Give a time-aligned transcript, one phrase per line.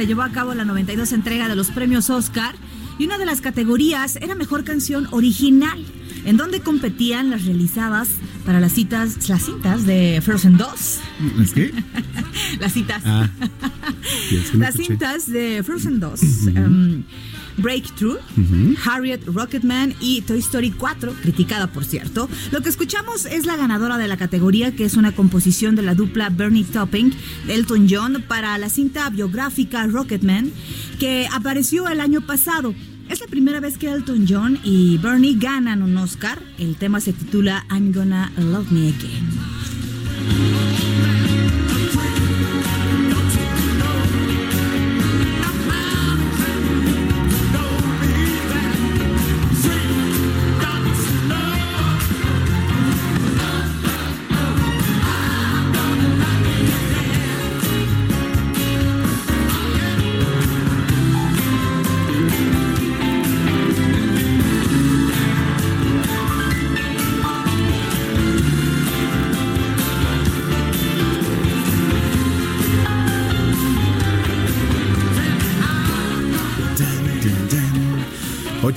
[0.00, 2.54] Se llevó a cabo la 92 entrega de los premios Oscar
[2.98, 5.84] y una de las categorías era Mejor Canción Original,
[6.24, 8.08] en donde competían las realizadas
[8.46, 11.00] para las citas, las cintas de Frozen 2.
[11.42, 11.74] ¿Es qué?
[12.60, 13.02] Las citas.
[13.04, 13.28] Ah,
[14.54, 14.86] las escuché.
[14.86, 16.20] cintas de Frozen 2.
[16.56, 17.02] um,
[17.60, 18.18] Breakthrough,
[18.84, 22.28] Harriet Rocketman y Toy Story 4, criticada por cierto.
[22.50, 25.94] Lo que escuchamos es la ganadora de la categoría, que es una composición de la
[25.94, 27.12] dupla Bernie Topping
[27.48, 30.52] Elton John para la cinta biográfica Rocketman,
[30.98, 32.74] que apareció el año pasado.
[33.08, 36.40] Es la primera vez que Elton John y Bernie ganan un Oscar.
[36.58, 39.59] El tema se titula I'm Gonna Love Me Again.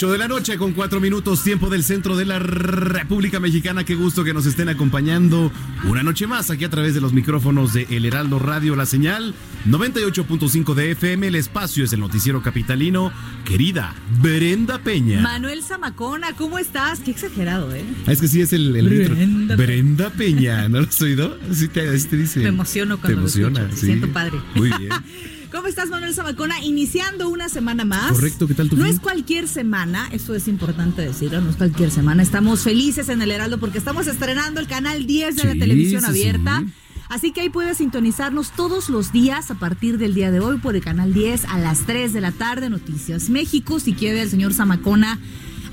[0.03, 3.85] 8 de la noche con 4 minutos, tiempo del centro de la República Mexicana.
[3.85, 5.49] Qué gusto que nos estén acompañando
[5.87, 9.33] una noche más aquí a través de los micrófonos de El Heraldo Radio, la señal
[9.65, 11.27] 98.5 de FM.
[11.27, 13.13] El espacio es el noticiero capitalino.
[13.45, 15.21] Querida Brenda Peña.
[15.21, 16.99] Manuel Zamacona, ¿cómo estás?
[16.99, 17.85] Qué exagerado, ¿eh?
[18.05, 20.67] Ah, es que sí es el, el Brenda Peña.
[20.67, 21.37] ¿No lo has oído?
[21.49, 22.41] Así te, te dice.
[22.41, 23.85] Me emociono cuando Te lo emociona, escucho, me sí.
[23.85, 24.37] siento padre.
[24.55, 24.89] Muy bien.
[25.53, 26.63] ¿Cómo estás, Manuel Zamacona?
[26.63, 28.11] Iniciando una semana más.
[28.11, 28.93] Correcto, ¿qué tal tu No fin?
[28.95, 32.23] es cualquier semana, eso es importante decirlo, no es cualquier semana.
[32.23, 36.07] Estamos felices en el Heraldo porque estamos estrenando el canal 10 de la televisión sí,
[36.07, 36.63] abierta.
[36.65, 36.73] sí.
[37.07, 40.75] Así que ahí puedes sintonizarnos todos los días a partir del día de hoy por
[40.75, 43.79] el canal 10 a las 3 de la tarde, Noticias México.
[43.79, 45.19] Si quiere el señor Zamacona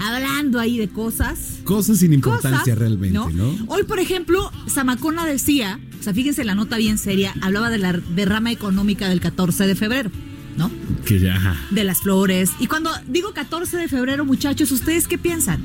[0.00, 1.58] hablando ahí de cosas.
[1.64, 3.56] Cosas sin importancia cosas, realmente, ¿no?
[3.69, 7.93] Hoy, por ejemplo, Zamacona decía, o sea, fíjense la nota bien seria, hablaba de la
[7.93, 10.11] derrama económica del 14 de febrero,
[10.56, 10.70] ¿no?
[11.05, 11.56] Que ya.
[11.70, 12.50] De las flores.
[12.58, 15.61] Y cuando digo 14 de febrero, muchachos, ¿ustedes qué piensan?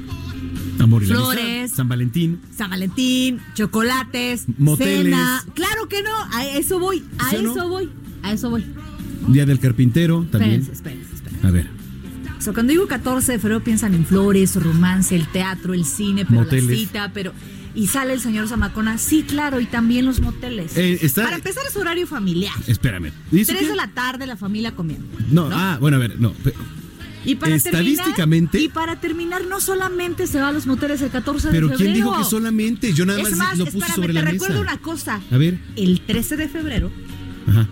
[0.79, 1.39] Amor y Flores.
[1.43, 2.39] amistad, San Valentín.
[2.55, 5.03] San Valentín, chocolates, Moteles.
[5.05, 5.43] cena.
[5.53, 7.51] Claro que no, a eso voy, a ¿Sí o no?
[7.51, 7.89] eso voy,
[8.21, 8.65] a eso voy.
[9.29, 10.61] Día del carpintero también.
[10.61, 11.47] Espérense, espérense, espérense.
[11.47, 11.84] A ver.
[12.45, 16.41] Sea, cuando digo 14 de febrero piensan en flores, romance, el teatro, el cine, pero
[16.41, 16.69] Moteles.
[16.69, 17.33] la cita, pero
[17.77, 20.77] Y sale el señor Zamacona, sí, claro, y también los moteles.
[20.77, 22.53] Eh, está- Para empezar es horario familiar.
[22.67, 23.11] Espérame.
[23.31, 25.05] ¿Dice Tres que- de la tarde la familia comiendo.
[25.29, 26.31] No, ah, bueno, a ver, no.
[26.31, 26.53] pe-
[27.25, 31.09] Y para Estadísticamente- terminar, y para terminar, no solamente se va a los moteles el
[31.09, 31.93] 14 Pero de febrero.
[31.93, 32.93] ¿quién dijo que solamente?
[32.93, 34.71] Yo nada es más, más, lo puse espérame, sobre te la recuerdo mesa.
[34.73, 35.21] una cosa.
[35.31, 35.59] A ver.
[35.75, 36.91] El 13 de febrero
[37.47, 37.67] Ajá.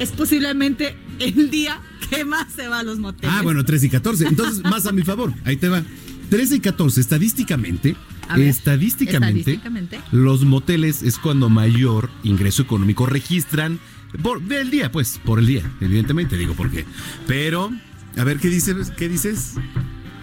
[0.00, 1.80] es posiblemente el día
[2.16, 3.34] que más se va a los moteles.
[3.34, 4.26] Ah, bueno, 13 y 14.
[4.26, 5.32] Entonces, más a mi favor.
[5.44, 5.82] Ahí te va.
[6.30, 7.96] 13 y 14, estadísticamente,
[8.36, 10.00] ver, estadísticamente, estadísticamente.
[10.12, 13.80] los moteles es cuando mayor ingreso económico registran
[14.22, 16.84] por del día, pues, por el día, evidentemente, digo por qué.
[17.26, 17.72] Pero,
[18.16, 18.90] a ver, ¿qué dices?
[18.90, 19.54] ¿Qué dices?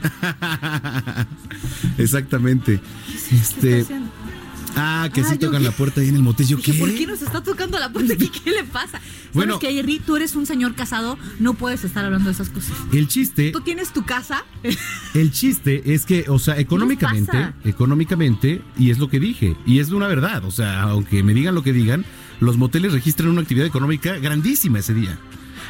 [1.98, 2.80] Exactamente.
[3.31, 4.12] Este, haciendo?
[4.77, 6.47] Ah, que Ah, sí tocan la puerta ahí en el motel.
[6.47, 6.74] Yo, ¿qué?
[6.74, 8.29] ¿por qué nos está tocando la puerta aquí?
[8.29, 9.01] ¿Qué le pasa?
[9.33, 9.56] Bueno.
[9.56, 12.75] Bueno, que Jerry, tú eres un señor casado, no puedes estar hablando de esas cosas.
[12.94, 14.45] El chiste, Tú tienes tu casa.
[15.13, 19.89] El chiste es que, o sea, económicamente, económicamente, y es lo que dije, y es
[19.91, 22.06] una verdad, o sea, aunque me digan lo que digan,
[22.39, 25.19] los moteles registran una actividad económica grandísima ese día.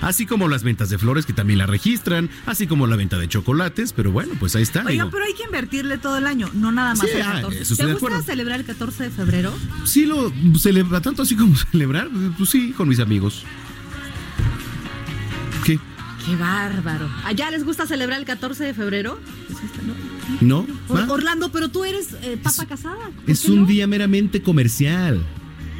[0.02, 3.28] Así como las ventas de flores que también la registran, así como la venta de
[3.28, 4.80] chocolates, pero bueno, pues ahí está.
[4.82, 5.10] Oiga, digo.
[5.12, 7.62] pero hay que invertirle todo el año, no nada más Sí, el ah, 14.
[7.62, 8.24] eso estoy ¿Te gusta acuerdo.
[8.26, 9.54] celebrar el 14 de febrero?
[9.86, 13.44] Sí lo celebra, tanto así como celebrar, pues sí, con mis amigos.
[15.66, 15.80] ¿Qué?
[16.26, 17.10] Qué bárbaro.
[17.26, 19.20] ¿Allá les gusta celebrar el 14 de febrero?
[19.48, 19.94] Pues esta no.
[20.42, 20.68] ¿No?
[20.90, 21.14] Or- ¿Va?
[21.14, 23.10] Orlando, pero tú eres eh, papa casada.
[23.16, 23.66] ¿por Es un no?
[23.66, 25.26] día meramente comercial.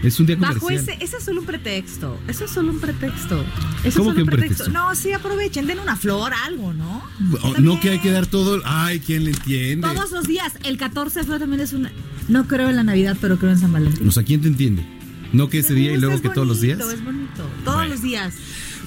[0.04, 0.96] Es un día Bajo comercial.
[0.96, 2.20] ese, ese es solo un pretexto.
[2.28, 3.44] Eso es solo un pretexto.
[3.84, 4.64] Eso ¿Cómo es solo que un pretexto.
[4.66, 4.72] pretexto?
[4.72, 7.04] No, sí, aprovechen, den una flor, algo, ¿no?
[7.44, 8.62] Oh, no que hay que dar todo.
[8.66, 9.88] Ay, ¿quién le entiende?
[9.88, 10.54] Todos los días.
[10.64, 11.92] El 14 de febrero también es una.
[12.28, 14.08] No creo en la Navidad, pero creo en San Valentín.
[14.08, 14.86] O sea, ¿quién te entiende?
[15.34, 16.80] No que ese día y Es luego que todos los días.
[16.80, 17.44] Es bonito.
[17.66, 17.90] Todos Bueno.
[17.94, 18.36] los días.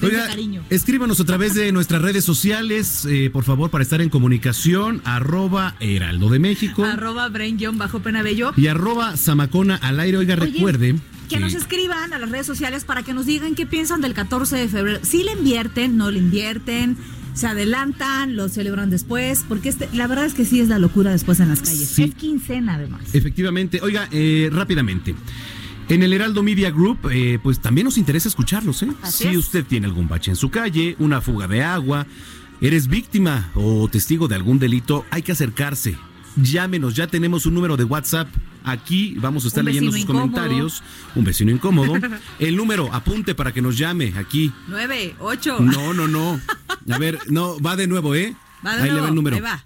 [0.01, 0.63] Oiga, cariño.
[0.69, 5.75] escríbanos a través de nuestras redes sociales, eh, por favor, para estar en comunicación, arroba
[5.79, 8.53] Heraldo de México Arroba brain-penabello.
[8.57, 10.17] y arroba Zamacona al aire.
[10.17, 10.95] Oiga, Oye, recuerde
[11.29, 14.57] Que nos escriban a las redes sociales para que nos digan qué piensan del 14
[14.57, 14.99] de febrero.
[15.03, 16.97] Si le invierten, no le invierten,
[17.33, 21.11] se adelantan, lo celebran después, porque este, la verdad es que sí es la locura
[21.11, 21.87] después en las calles.
[21.87, 22.03] Sí.
[22.03, 23.01] Es quincena además.
[23.13, 23.79] Efectivamente.
[23.81, 25.15] Oiga, eh, rápidamente.
[25.89, 28.81] En el Heraldo Media Group, eh, pues también nos interesa escucharlos.
[28.83, 28.89] ¿eh?
[29.01, 29.37] Así Si es.
[29.37, 32.07] usted tiene algún bache en su calle, una fuga de agua,
[32.61, 35.97] eres víctima o testigo de algún delito, hay que acercarse.
[36.37, 38.29] Llámenos, ya tenemos un número de WhatsApp.
[38.63, 40.27] Aquí vamos a estar leyendo sus incómodo.
[40.31, 40.81] comentarios.
[41.15, 41.93] Un vecino incómodo.
[42.39, 44.53] El número, apunte para que nos llame aquí.
[44.69, 45.59] 9, 8.
[45.59, 46.39] No, no, no.
[46.89, 48.33] A ver, no, va de nuevo, ¿eh?
[48.65, 49.35] Va de Ahí le va el número.
[49.35, 49.61] ahí va.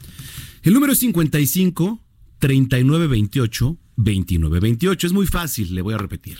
[0.63, 1.99] El número es 55
[2.39, 3.07] 39
[3.97, 5.07] 28 29 28.
[5.07, 6.37] Es muy fácil, le voy a repetir.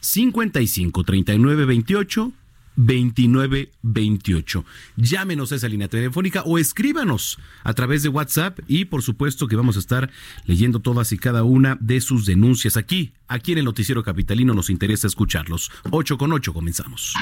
[0.00, 2.32] 55 39 28
[2.76, 4.64] 29 28.
[4.96, 9.56] Llámenos a esa línea telefónica o escríbanos a través de WhatsApp y por supuesto que
[9.56, 10.10] vamos a estar
[10.44, 13.12] leyendo todas y cada una de sus denuncias aquí.
[13.28, 15.72] Aquí en el Noticiero Capitalino nos interesa escucharlos.
[15.90, 17.14] 8 con 8 comenzamos.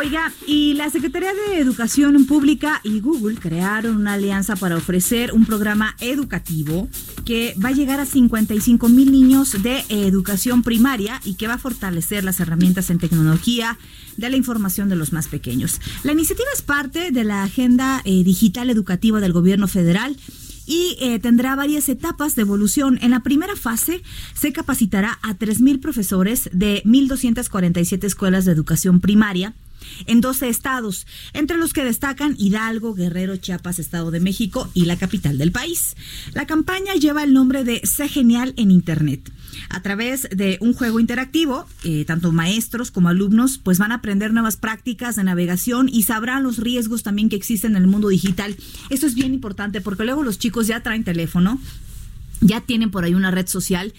[0.00, 5.44] Oiga, y la Secretaría de Educación Pública y Google crearon una alianza para ofrecer un
[5.44, 6.88] programa educativo
[7.26, 11.58] que va a llegar a 55 mil niños de educación primaria y que va a
[11.58, 13.76] fortalecer las herramientas en tecnología
[14.16, 15.82] de la información de los más pequeños.
[16.02, 20.16] La iniciativa es parte de la Agenda eh, Digital Educativa del Gobierno Federal
[20.64, 22.98] y eh, tendrá varias etapas de evolución.
[23.02, 29.52] En la primera fase se capacitará a 3.000 profesores de 1.247 escuelas de educación primaria
[30.06, 34.96] en 12 estados, entre los que destacan Hidalgo, Guerrero, Chiapas, Estado de México y la
[34.96, 35.96] capital del país.
[36.32, 39.30] La campaña lleva el nombre de Sé Genial en Internet.
[39.68, 44.32] A través de un juego interactivo, eh, tanto maestros como alumnos pues van a aprender
[44.32, 48.56] nuevas prácticas de navegación y sabrán los riesgos también que existen en el mundo digital.
[48.90, 51.60] Esto es bien importante porque luego los chicos ya traen teléfono,
[52.40, 53.92] ya tienen por ahí una red social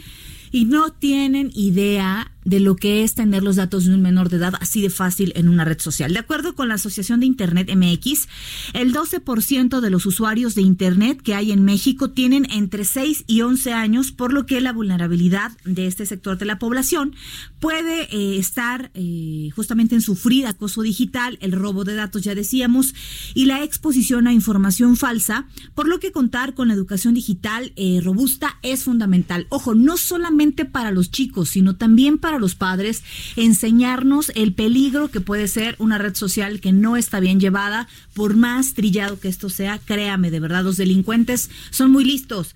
[0.52, 4.38] y no tienen idea de lo que es tener los datos de un menor de
[4.38, 6.14] edad así de fácil en una red social.
[6.14, 8.28] De acuerdo con la Asociación de Internet MX,
[8.74, 13.42] el 12% de los usuarios de Internet que hay en México tienen entre 6 y
[13.42, 17.16] 11 años, por lo que la vulnerabilidad de este sector de la población
[17.60, 22.94] puede eh, estar eh, justamente en sufrir acoso digital, el robo de datos, ya decíamos,
[23.34, 28.00] y la exposición a información falsa, por lo que contar con la educación digital eh,
[28.04, 29.48] robusta es fundamental.
[29.50, 33.04] Ojo, no solamente para los chicos, sino también para los padres,
[33.36, 38.36] enseñarnos el peligro que puede ser una red social que no está bien llevada, por
[38.36, 42.56] más trillado que esto sea, créame, de verdad, los delincuentes son muy listos.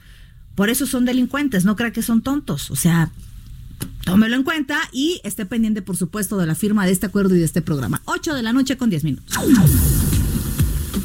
[0.56, 2.72] Por eso son delincuentes, no crea que son tontos.
[2.72, 3.12] O sea,
[4.06, 7.40] tómelo en cuenta y esté pendiente, por supuesto, de la firma de este acuerdo y
[7.40, 8.02] de este programa.
[8.06, 9.38] 8 de la noche con 10 minutos.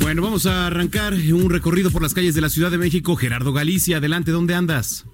[0.00, 3.16] Bueno, vamos a arrancar un recorrido por las calles de la Ciudad de México.
[3.16, 5.04] Gerardo Galicia, adelante, ¿dónde andas?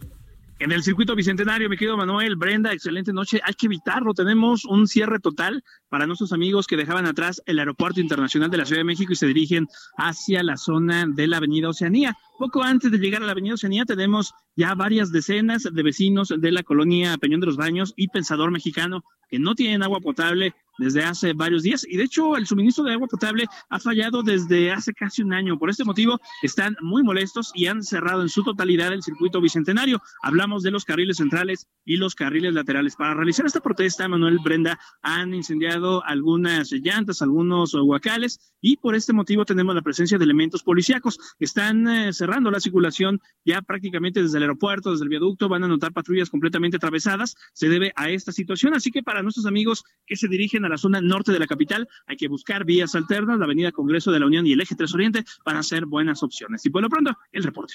[0.58, 3.42] En el circuito bicentenario, mi querido Manuel, Brenda, excelente noche.
[3.44, 4.14] Hay que evitarlo.
[4.14, 8.64] Tenemos un cierre total para nuestros amigos que dejaban atrás el Aeropuerto Internacional de la
[8.64, 12.16] Ciudad de México y se dirigen hacia la zona de la Avenida Oceanía.
[12.38, 16.50] Poco antes de llegar a la Avenida Oceanía tenemos ya varias decenas de vecinos de
[16.50, 21.04] la colonia Peñón de los Baños y Pensador Mexicano que no tienen agua potable desde
[21.04, 24.92] hace varios días y de hecho el suministro de agua potable ha fallado desde hace
[24.92, 25.58] casi un año.
[25.58, 30.00] Por este motivo están muy molestos y han cerrado en su totalidad el circuito bicentenario.
[30.22, 32.96] Hablamos de los carriles centrales y los carriles laterales.
[32.96, 39.12] Para realizar esta protesta, Manuel Brenda han incendiado algunas llantas, algunos huacales y por este
[39.12, 41.18] motivo tenemos la presencia de elementos policíacos.
[41.38, 45.68] Están eh, cerrando la circulación ya prácticamente desde el aeropuerto, desde el viaducto, van a
[45.68, 47.36] notar patrullas completamente atravesadas.
[47.52, 50.78] Se debe a esta situación, así que para nuestros amigos que se dirigen a la
[50.78, 54.26] zona norte de la capital, hay que buscar vías alternas, la Avenida Congreso de la
[54.26, 56.64] Unión y el Eje 3 Oriente para hacer buenas opciones.
[56.66, 57.74] Y por lo pronto, el reporte.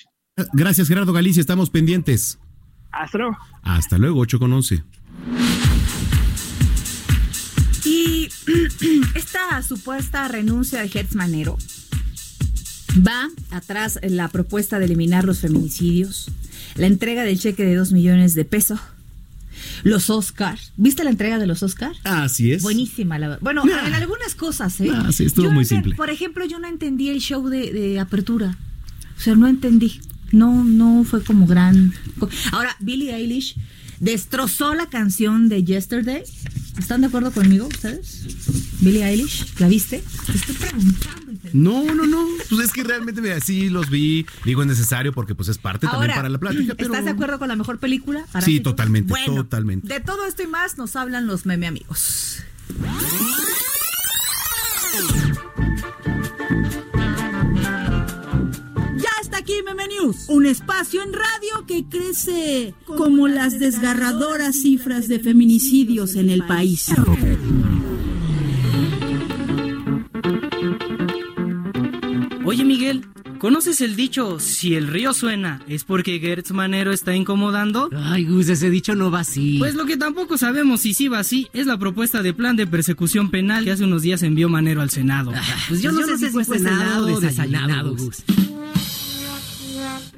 [0.54, 2.40] Gracias, Gerardo Galicia, estamos pendientes.
[2.92, 3.38] Hasta luego.
[3.64, 4.84] Hasta luego, 8 con 11.
[7.86, 8.30] Y
[9.16, 11.58] esta supuesta renuncia de Hertz Manero
[13.08, 16.30] va atrás la propuesta de eliminar los feminicidios,
[16.76, 18.80] la entrega del cheque de 2 millones de pesos
[19.84, 20.58] los Oscar.
[20.78, 21.94] ¿Viste la entrega de los Oscar?
[22.04, 22.64] Así es.
[22.64, 23.42] Buenísima, la verdad.
[23.42, 24.90] Bueno, en algunas cosas, ¿eh?
[24.94, 25.96] Ah, sí, estuvo muy simple.
[25.96, 28.58] Por ejemplo, yo no entendí el show de, de apertura.
[29.18, 30.02] O sea, no entendí.
[30.32, 31.94] No, no fue como gran.
[32.52, 33.58] Ahora, Billie Eilish
[34.00, 36.24] destrozó la canción de Yesterday.
[36.80, 38.24] ¿Están de acuerdo conmigo ustedes?
[38.80, 40.04] Billie Eilish, ¿la viste?
[40.26, 41.31] Te estoy preguntando.
[41.54, 42.26] No, no, no.
[42.50, 44.26] Pues es que realmente mira, sí los vi.
[44.46, 46.76] Digo, es necesario porque pues es parte también para la plática.
[46.76, 46.92] Pero...
[46.92, 48.26] ¿Estás de acuerdo con la mejor película?
[48.42, 49.88] sí, totalmente, totalmente.
[49.88, 52.44] De todo esto y más nos hablan los meme amigos.
[58.96, 65.08] Ya está aquí Meme News, un espacio en radio que crece como las desgarradoras cifras
[65.08, 66.88] de feminicidios en el país.
[72.52, 73.06] Oye Miguel,
[73.40, 77.90] ¿conoces el dicho si el río suena es porque Gertz Manero está incomodando?
[77.96, 79.58] Ay Gus, ese dicho no va así.
[79.58, 82.68] Pues lo que tampoco sabemos si sí va así es la propuesta de plan de
[82.68, 85.32] persecución penal que hace unos días envió Manero al Senado.
[85.70, 88.22] pues yo, pues no, sé, si fue Senado o desayunado, Gus.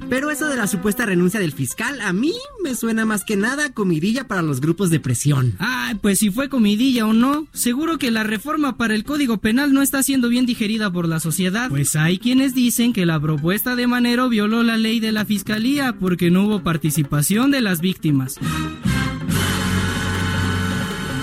[0.08, 3.72] Pero eso de la supuesta renuncia del fiscal, a mí me suena más que nada
[3.72, 5.54] comidilla para los grupos de presión.
[5.58, 9.72] Ay, pues si fue comidilla o no, seguro que la reforma para el Código Penal
[9.72, 11.70] no está siendo bien digerida por la sociedad.
[11.70, 15.94] Pues hay quienes dicen que la propuesta de Manero violó la ley de la fiscalía
[15.98, 18.36] porque no hubo participación de las víctimas.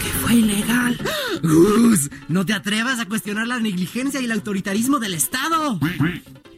[0.02, 0.98] Que fue ilegal.
[1.44, 5.80] Gus, no te atrevas a cuestionar la negligencia y el autoritarismo del Estado.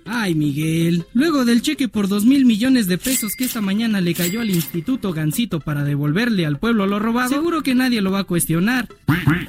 [0.05, 4.13] Ay, Miguel, luego del cheque por dos mil millones de pesos que esta mañana le
[4.13, 8.19] cayó al Instituto Gancito para devolverle al pueblo lo robado, seguro que nadie lo va
[8.19, 8.89] a cuestionar.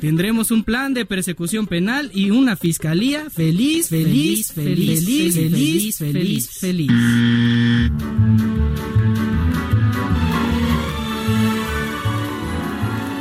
[0.01, 6.51] Tendremos un plan de persecución penal y una fiscalía feliz, feliz, feliz, feliz, feliz, feliz,
[6.51, 6.91] feliz.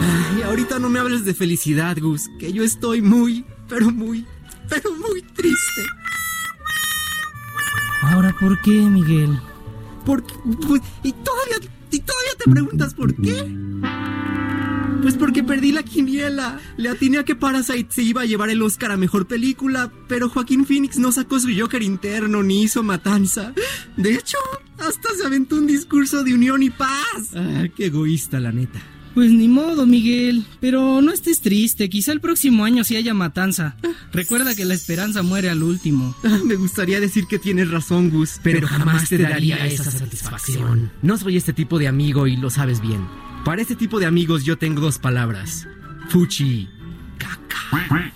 [0.02, 4.26] Ay, ahorita no me hables de felicidad, Gus, que yo estoy muy, pero muy,
[4.70, 5.82] pero muy triste.
[8.04, 9.40] Ahora, ¿por qué, Miguel?
[10.06, 10.34] Porque,
[10.68, 13.64] pues, y todavía, y todavía te preguntas por qué.
[15.02, 16.60] Pues porque perdí la quiniela.
[16.78, 20.30] Le atiné a que Parasite se iba a llevar el Oscar a mejor película, pero
[20.30, 23.54] Joaquín Phoenix no sacó su Joker interno ni hizo matanza.
[23.98, 24.38] De hecho,
[24.78, 27.34] hasta se aventó un discurso de unión y paz.
[27.36, 28.82] Ah, qué egoísta, la neta.
[29.14, 30.44] Pues ni modo, Miguel.
[30.60, 31.90] Pero no estés triste.
[31.90, 33.76] Quizá el próximo año sí haya matanza.
[34.12, 36.16] Recuerda que la esperanza muere al último.
[36.46, 38.40] Me gustaría decir que tienes razón, Gus.
[38.42, 40.92] Pero, jamás, te daría, esa satisfacción.
[41.02, 43.08] No soy este tipo de amigo y lo sabes bien.
[43.46, 45.68] Para este tipo de amigos yo tengo dos palabras.
[46.10, 46.68] Fuchi.
[47.18, 48.14] Caca.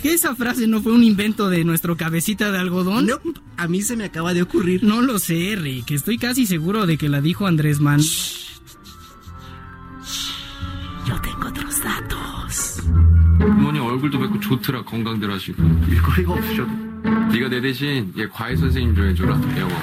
[0.00, 3.06] ¿Que esa frase no fue un invento de nuestro cabecita de algodón?
[3.06, 3.20] No,
[3.58, 4.82] a mí se me acaba de ocurrir.
[4.82, 5.90] No lo sé, Rick.
[5.90, 8.00] Estoy casi seguro de que la dijo Andrés Man.
[8.00, 8.49] Yo
[13.90, 16.70] 얼굴도 뵙고 좋더라 건강들 하시고 일거리가 없으셔도
[17.32, 19.74] 네가 내 대신 얘 과외 선생님 좀 해줘라 영어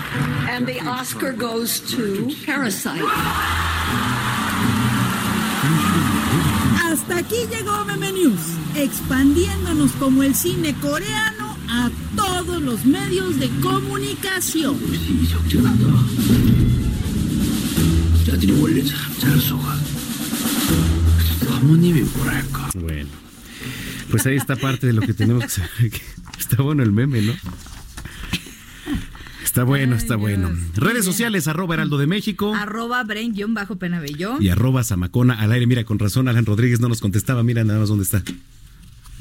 [0.50, 3.04] And the Oscar goes to Parasite.
[6.80, 13.50] Hasta aquí llegó Meme News, expandiéndonos como el cine coreano a todos los medios de
[13.62, 14.78] comunicación.
[22.76, 23.27] Bueno.
[24.10, 25.92] Pues ahí está parte de lo que tenemos que saber.
[26.40, 27.34] Está bueno el meme, ¿no?
[29.44, 30.52] Está bueno, está bueno.
[30.76, 32.54] Redes sociales, arroba Heraldo de México.
[32.54, 34.40] Arroba Bren-Penabello.
[34.40, 35.66] Y arroba Zamacona al aire.
[35.66, 37.44] Mira, con razón, Alan Rodríguez no nos contestaba.
[37.44, 38.22] Mira nada más dónde está.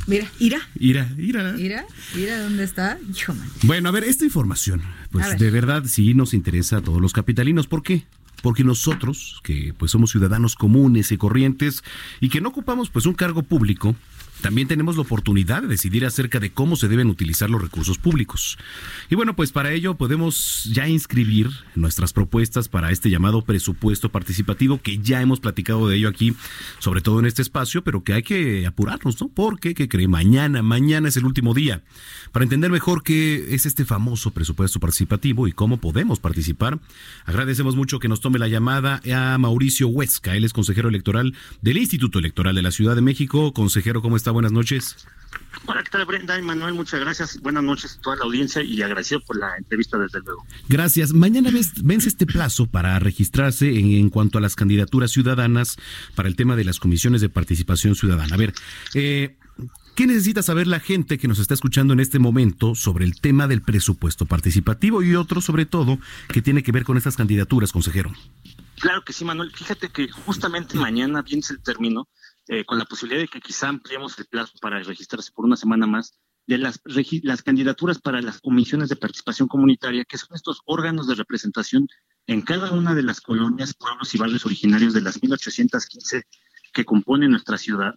[0.07, 0.61] Mira, ira.
[0.79, 1.59] Ira, ira.
[1.59, 2.99] Ira, ira, ¿dónde está?
[3.15, 3.49] Hijo, man.
[3.63, 7.67] Bueno, a ver, esta información, pues de verdad sí nos interesa a todos los capitalinos.
[7.67, 8.05] ¿Por qué?
[8.43, 11.83] Porque nosotros, que pues somos ciudadanos comunes y corrientes
[12.21, 13.97] y que no ocupamos pues un cargo público,
[14.41, 18.59] también tenemos la oportunidad de decidir acerca de cómo se deben utilizar los recursos públicos.
[19.11, 24.81] Y bueno, pues para ello podemos ya inscribir nuestras propuestas para este llamado presupuesto participativo,
[24.81, 26.35] que ya hemos platicado de ello aquí,
[26.79, 29.29] sobre todo en este espacio, pero que hay que apurarnos, ¿no?
[29.29, 30.09] Porque, ¿qué cree?
[30.09, 31.83] Mañana, mañana es el último día.
[32.33, 36.79] Para entender mejor qué es este famoso presupuesto participativo y cómo podemos participar,
[37.25, 40.37] agradecemos mucho que nos tome la llamada a Mauricio Huesca.
[40.37, 43.53] Él es consejero electoral del Instituto Electoral de la Ciudad de México.
[43.53, 44.26] Consejero, ¿cómo está?
[44.31, 44.97] Buenas noches.
[45.67, 46.75] Hola, ¿qué tal Brenda y Manuel?
[46.75, 47.41] Muchas gracias.
[47.41, 50.45] Buenas noches a toda la audiencia y agradecido por la entrevista desde luego.
[50.69, 51.13] Gracias.
[51.13, 51.51] Mañana
[51.83, 55.77] vence este plazo para registrarse en, en, cuanto a las candidaturas ciudadanas
[56.15, 58.35] para el tema de las comisiones de participación ciudadana.
[58.35, 58.55] A ver,
[58.95, 59.37] eh,
[59.97, 63.49] ¿Qué necesita saber la gente que nos está escuchando en este momento sobre el tema
[63.49, 68.13] del presupuesto participativo y otro sobre todo que tiene que ver con estas candidaturas, consejero?
[68.79, 69.51] Claro que sí, Manuel.
[69.55, 72.09] Fíjate que justamente mañana viene el término
[72.49, 75.87] eh, con la posibilidad de que quizá ampliemos el plazo para registrarse por una semana
[75.87, 76.81] más de las,
[77.23, 81.89] las candidaturas para las comisiones de participación comunitaria, que son estos órganos de representación
[82.27, 86.23] en cada una de las colonias, pueblos y barrios originarios de las 1815
[86.73, 87.95] que componen nuestra ciudad,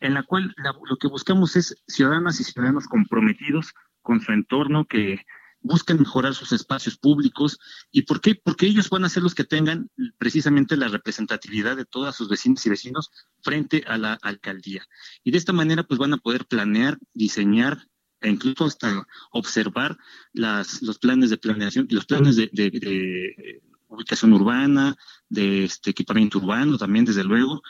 [0.00, 0.54] en la cual
[0.88, 5.24] lo que buscamos es ciudadanas y ciudadanos comprometidos con su entorno, que
[5.60, 7.58] buscan mejorar sus espacios públicos.
[7.90, 8.34] ¿Y por qué?
[8.34, 12.64] Porque ellos van a ser los que tengan precisamente la representatividad de todas sus vecinos
[12.66, 13.10] y vecinos
[13.42, 14.86] frente a la alcaldía.
[15.24, 17.86] Y de esta manera pues van a poder planear, diseñar
[18.20, 19.96] e incluso hasta observar
[20.32, 24.96] las, los planes de planeación, los planes de, de ubicación urbana,
[25.28, 27.62] de este equipamiento urbano también, desde luego,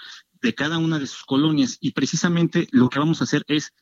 [0.42, 1.78] de cada una de sus colonias.
[1.80, 3.73] Y precisamente lo que vamos a hacer es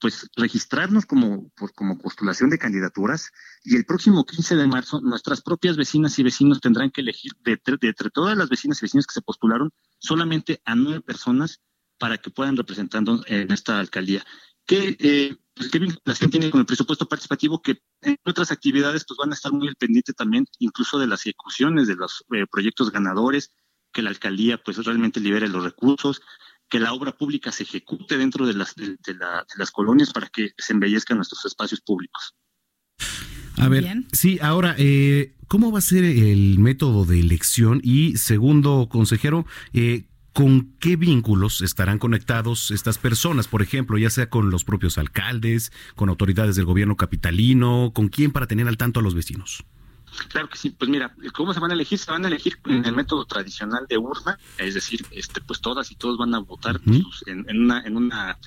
[0.00, 3.30] pues registrarnos como, por, como postulación de candidaturas
[3.64, 7.58] y el próximo 15 de marzo nuestras propias vecinas y vecinos tendrán que elegir de,
[7.80, 11.60] de, entre todas las vecinas y vecinos que se postularon solamente a nueve personas
[11.98, 14.24] para que puedan representando en esta alcaldía.
[14.66, 17.62] ¿Qué, eh, pues, ¿qué vinculación tiene con el presupuesto participativo?
[17.62, 21.86] Que en otras actividades pues van a estar muy pendiente también incluso de las ejecuciones
[21.86, 23.52] de los eh, proyectos ganadores,
[23.92, 26.20] que la alcaldía pues realmente libere los recursos,
[26.68, 28.96] que la obra pública se ejecute dentro de las, de,
[29.56, 32.34] las colonias para que se embellezcan nuestros espacios públicos.
[33.58, 37.80] A ver, sí, ahora, eh, ¿cómo va a ser el método de elección?
[37.82, 43.48] Y segundo, consejero, eh, ¿con qué vínculos estarán conectados estas personas?
[43.48, 48.30] Por ejemplo, ya sea con los propios alcaldes, con autoridades del gobierno capitalino, ¿con quién
[48.30, 49.64] para tener al tanto a los vecinos?
[50.28, 51.98] Claro que sí, pues mira, ¿cómo se van a elegir?
[51.98, 55.90] Se van a elegir en el método tradicional de urna, es decir, este, pues todas
[55.90, 56.80] y todos van a votar
[57.26, 58.38] en, una, en una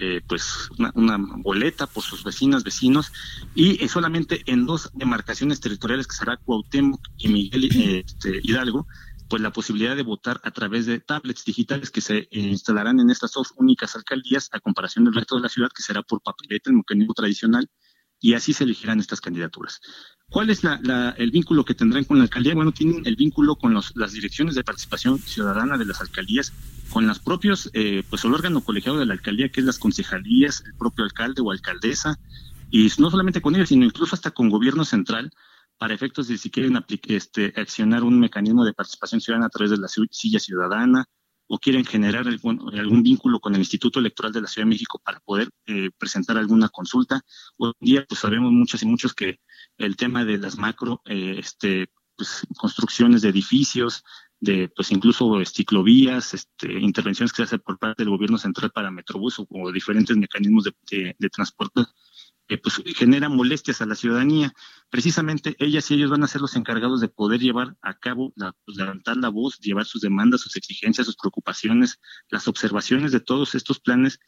[0.00, 3.12] eh, pues una, boleta por sus vecinas, vecinos,
[3.54, 8.86] y solamente en dos demarcaciones territoriales que será Cuauhtémoc y Miguel este, Hidalgo,
[9.28, 13.32] pues la posibilidad de votar a través de tablets digitales que se instalarán en estas
[13.32, 16.76] dos únicas alcaldías a comparación del resto de la ciudad, que será por papeleta, el
[16.76, 17.68] mecanismo tradicional,
[18.20, 19.80] y así se elegirán estas candidaturas.
[20.30, 22.54] ¿Cuál es el vínculo que tendrán con la alcaldía?
[22.54, 26.52] Bueno, tienen el vínculo con las direcciones de participación ciudadana de las alcaldías,
[26.90, 30.62] con los propios, eh, pues el órgano colegiado de la alcaldía, que es las concejalías,
[30.66, 32.18] el propio alcalde o alcaldesa,
[32.70, 35.32] y no solamente con ellos, sino incluso hasta con gobierno central,
[35.78, 39.78] para efectos de si quieren este, accionar un mecanismo de participación ciudadana a través de
[39.78, 41.06] la silla ciudadana,
[41.48, 45.20] o quieren generar algún, vínculo con el Instituto Electoral de la Ciudad de México para
[45.20, 47.22] poder eh, presentar alguna consulta.
[47.56, 49.40] Hoy en día, pues sabemos muchos y muchos que
[49.78, 54.04] el tema de las macro, eh, este, pues, construcciones de edificios,
[54.40, 58.90] de pues incluso ciclovías, este, intervenciones que se hacen por parte del gobierno central para
[58.90, 61.82] Metrobús o, diferentes mecanismos de, de transporte
[62.56, 64.54] pues genera molestias a la ciudadanía.
[64.88, 68.32] Precisamente ellas y ellos van a ser los encargados de poder llevar a cabo,
[68.64, 73.54] pues, levantar la voz, llevar sus demandas, sus exigencias, sus preocupaciones, las observaciones de todos
[73.54, 74.18] estos planes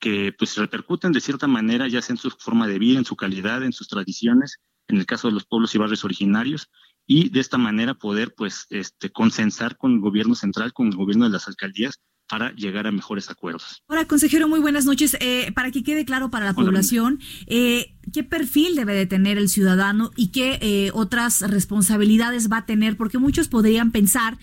[0.00, 3.16] que pues repercuten de cierta manera ya sea en su forma de vida, en su
[3.16, 6.70] calidad, en sus tradiciones, en el caso de los pueblos y barrios originarios,
[7.06, 11.24] y de esta manera poder pues este consensar con el gobierno central, con el gobierno
[11.24, 13.82] de las alcaldías para llegar a mejores acuerdos.
[13.88, 15.16] Ahora, consejero, muy buenas noches.
[15.20, 19.48] Eh, para que quede claro para la población, eh, ¿qué perfil debe de tener el
[19.48, 22.96] ciudadano y qué eh, otras responsabilidades va a tener?
[22.96, 24.38] Porque muchos podrían pensar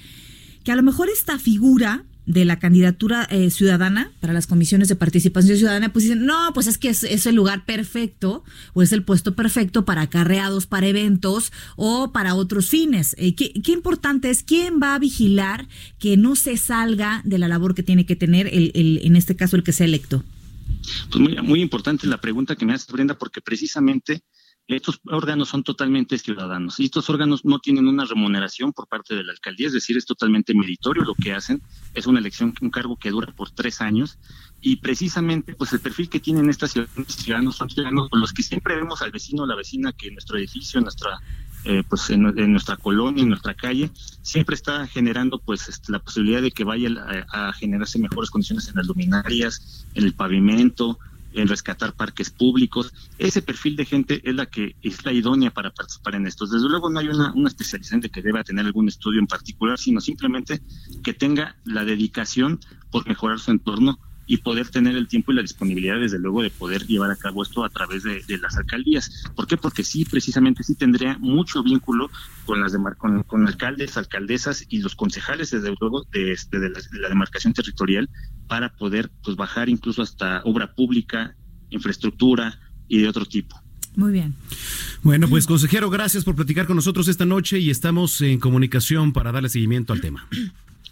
[0.63, 4.96] que a lo mejor esta figura de la candidatura eh, ciudadana para las comisiones de
[4.96, 8.92] participación ciudadana, pues dicen, no, pues es que es, es, el lugar perfecto o es
[8.92, 13.16] el puesto perfecto para acarreados, para eventos o para otros fines.
[13.18, 15.68] Eh, ¿qué, ¿qué, importante es quién va a vigilar
[16.00, 19.36] que no se salga de la labor que tiene que tener, el, el, en este
[19.36, 20.24] caso, el que sea electo?
[21.10, 24.24] Pues muy, muy importante la pregunta que me hace Brenda, porque precisamente
[24.67, 29.23] estos órganos son totalmente ciudadanos y estos órganos no tienen una remuneración por parte de
[29.23, 31.62] la alcaldía, es decir, es totalmente meritorio lo que hacen.
[31.93, 34.17] Es una elección, un cargo que dura por tres años
[34.62, 36.73] y precisamente pues el perfil que tienen estas
[37.08, 40.15] ciudadanos son ciudadanos con los que siempre vemos al vecino o la vecina que en
[40.15, 41.19] nuestro edificio, en nuestra
[41.65, 43.89] eh, pues en, nuestra colonia, en nuestra calle,
[44.21, 46.89] siempre está generando pues este, la posibilidad de que vaya
[47.32, 50.99] a, a generarse mejores condiciones en las luminarias, en el pavimento,
[51.36, 52.93] en rescatar parques públicos.
[53.17, 56.52] Ese perfil de gente es la que es la idónea para participar en estos.
[56.52, 59.78] Desde luego no hay una, una especialización de que deba tener algún estudio en particular,
[59.78, 60.62] sino simplemente
[61.04, 62.60] que tenga la dedicación
[62.91, 66.50] por mejorar su entorno y poder tener el tiempo y la disponibilidad, desde luego, de
[66.50, 69.26] poder llevar a cabo esto a través de, de las alcaldías.
[69.36, 69.58] ¿Por qué?
[69.58, 72.10] Porque sí, precisamente sí tendría mucho vínculo
[72.46, 76.80] con las con, con, alcaldes, alcaldesas y los concejales, desde luego, de, este, de, la,
[76.80, 78.10] de la demarcación territorial,
[78.48, 81.36] para poder pues bajar incluso hasta obra pública,
[81.70, 83.62] infraestructura y de otro tipo.
[83.96, 84.36] Muy bien.
[85.04, 89.32] Bueno, pues consejero, gracias por platicar con nosotros esta noche y estamos en comunicación para
[89.32, 90.28] darle seguimiento al tema.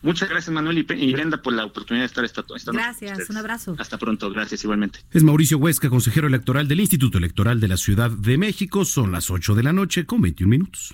[0.03, 3.37] Muchas gracias, Manuel y Brenda, por la oportunidad de estar esta, esta Gracias, noche un
[3.37, 3.75] abrazo.
[3.79, 4.99] Hasta pronto, gracias igualmente.
[5.11, 8.83] Es Mauricio Huesca, consejero electoral del Instituto Electoral de la Ciudad de México.
[8.83, 10.93] Son las 8 de la noche con 21 minutos.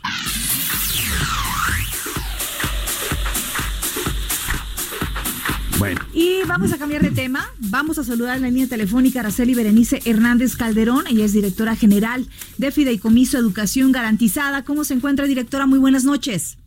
[5.79, 6.01] Bueno.
[6.13, 7.49] Y vamos a cambiar de tema.
[7.57, 11.07] Vamos a saludar en la línea telefónica a Araceli Berenice Hernández Calderón.
[11.07, 12.27] Ella es directora general
[12.59, 14.63] de Fideicomiso Educación Garantizada.
[14.65, 15.65] ¿Cómo se encuentra, directora?
[15.65, 16.58] Muy buenas noches.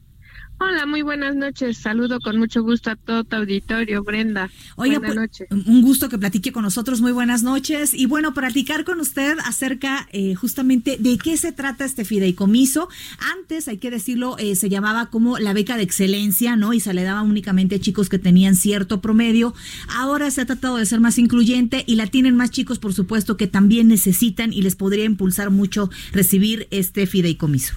[0.65, 1.77] Hola, muy buenas noches.
[1.77, 4.49] Saludo con mucho gusto a todo tu auditorio, Brenda.
[4.77, 5.49] Oiga, buenas noches.
[5.51, 7.01] Un gusto que platique con nosotros.
[7.01, 7.93] Muy buenas noches.
[7.95, 12.89] Y bueno, platicar con usted acerca eh, justamente de qué se trata este fideicomiso.
[13.37, 16.73] Antes, hay que decirlo, eh, se llamaba como la beca de excelencia, ¿no?
[16.73, 19.55] Y se le daba únicamente a chicos que tenían cierto promedio.
[19.89, 23.37] Ahora se ha tratado de ser más incluyente y la tienen más chicos, por supuesto,
[23.37, 27.75] que también necesitan y les podría impulsar mucho recibir este fideicomiso.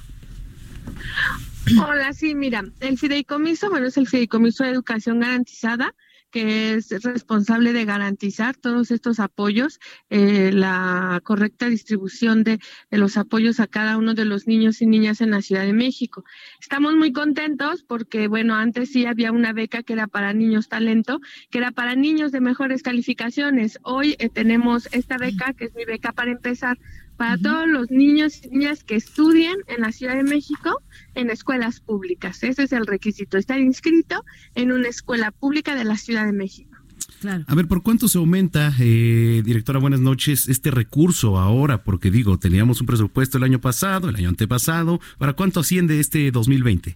[1.82, 5.94] Hola, sí, mira, el fideicomiso, bueno, es el fideicomiso de educación garantizada
[6.36, 12.60] que es responsable de garantizar todos estos apoyos, eh, la correcta distribución de,
[12.92, 15.72] de, los apoyos a cada uno de los niños y niñas en la Ciudad de
[15.72, 16.26] México.
[16.60, 21.22] Estamos muy contentos porque, bueno, antes sí había una beca que era para niños talento,
[21.52, 23.80] que era para niños de mejores calificaciones.
[23.84, 26.78] Hoy eh, tenemos esta beca, que es mi beca para empezar,
[27.18, 27.44] para uh -huh.
[27.44, 30.82] todos los niños y niñas que estudien en la Ciudad de México
[31.14, 32.44] en escuelas públicas.
[32.44, 34.24] Ese es el requisito, estar inscrito
[34.56, 36.76] en una escuela pública de la Ciudad de México.
[37.20, 37.44] Claro.
[37.48, 41.84] A ver, ¿por cuánto se aumenta, eh, directora, buenas noches, este recurso ahora?
[41.84, 46.32] Porque digo, teníamos un presupuesto el año pasado, el año antepasado, ¿para cuánto asciende este
[46.32, 46.96] 2020?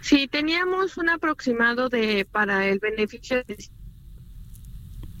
[0.00, 3.56] Sí, teníamos un aproximado de para el beneficio de...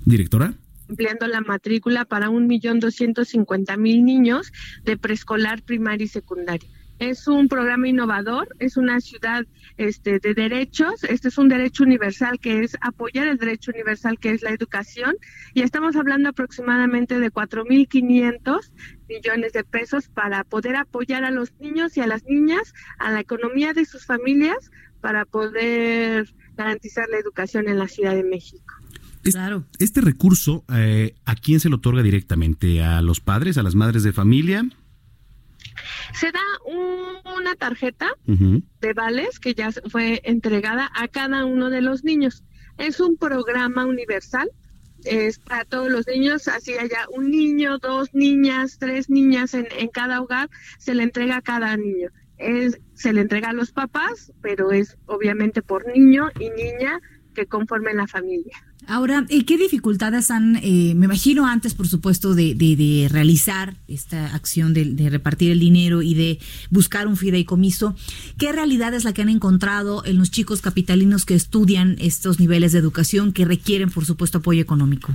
[0.04, 0.54] Directora
[0.90, 6.68] ampliando la matrícula para un millón doscientos cincuenta mil niños de preescolar, primaria y secundaria.
[6.98, 9.46] Es un programa innovador, es una ciudad
[9.78, 14.32] este, de derechos, este es un derecho universal que es apoyar el derecho universal que
[14.32, 15.16] es la educación
[15.54, 18.70] y estamos hablando aproximadamente de 4.500
[19.08, 23.20] millones de pesos para poder apoyar a los niños y a las niñas, a la
[23.20, 28.74] economía de sus familias, para poder garantizar la educación en la Ciudad de México.
[29.22, 29.64] Claro.
[29.78, 32.82] Este recurso, eh, ¿a quién se lo otorga directamente?
[32.82, 34.64] ¿A los padres, a las madres de familia?
[36.14, 38.62] Se da un, una tarjeta uh -huh.
[38.80, 42.44] de vales que ya fue entregada a cada uno de los niños.
[42.78, 44.50] Es un programa universal,
[45.04, 49.88] es para todos los niños, así haya un niño, dos niñas, tres niñas en, en
[49.88, 52.08] cada hogar, se le entrega a cada niño.
[52.38, 57.00] Es, se le entrega a los papás, pero es obviamente por niño y niña
[57.34, 58.56] que conformen la familia.
[58.86, 64.34] Ahora, ¿qué dificultades han, eh, me imagino antes, por supuesto, de, de, de realizar esta
[64.34, 66.38] acción de, de, repartir el dinero y de
[66.70, 67.94] buscar un fideicomiso?
[68.38, 72.72] ¿Qué realidad es la que han encontrado en los chicos capitalinos que estudian estos niveles
[72.72, 75.14] de educación que requieren, por supuesto, apoyo económico?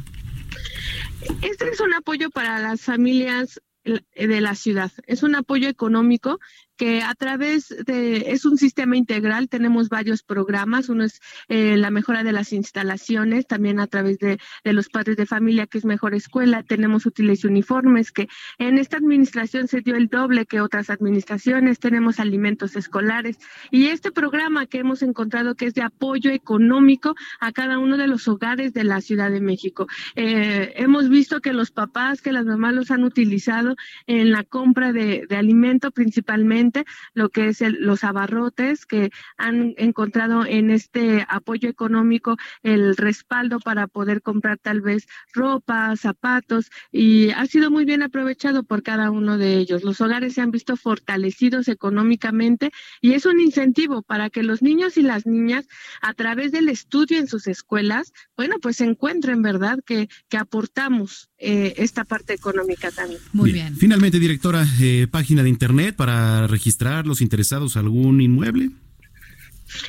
[1.41, 4.91] Este es un apoyo para las familias de la ciudad.
[5.05, 6.39] Es un apoyo económico
[6.77, 11.91] que a través de, es un sistema integral, tenemos varios programas, uno es eh, la
[11.91, 15.85] mejora de las instalaciones, también a través de, de los padres de familia, que es
[15.85, 20.61] mejor escuela, tenemos útiles y uniformes, que en esta administración se dio el doble que
[20.61, 23.37] otras administraciones, tenemos alimentos escolares
[23.71, 28.07] y este programa que hemos encontrado que es de apoyo económico a cada uno de
[28.07, 29.87] los hogares de la Ciudad de México.
[30.15, 33.75] Eh, hemos visto que los papás, que las mamás los han utilizado
[34.07, 36.64] en la compra de, de alimento principalmente,
[37.13, 43.59] lo que es el, los abarrotes, que han encontrado en este apoyo económico el respaldo
[43.59, 49.11] para poder comprar tal vez ropa, zapatos, y ha sido muy bien aprovechado por cada
[49.11, 49.83] uno de ellos.
[49.83, 54.97] Los hogares se han visto fortalecidos económicamente y es un incentivo para que los niños
[54.97, 55.67] y las niñas,
[56.01, 61.73] a través del estudio en sus escuelas, bueno, pues encuentren, ¿verdad?, que, que aportamos eh,
[61.77, 63.19] esta parte económica también.
[63.33, 63.75] Muy bien.
[63.75, 68.71] Finalmente, directora, eh, página de internet para registrar los interesados algún inmueble.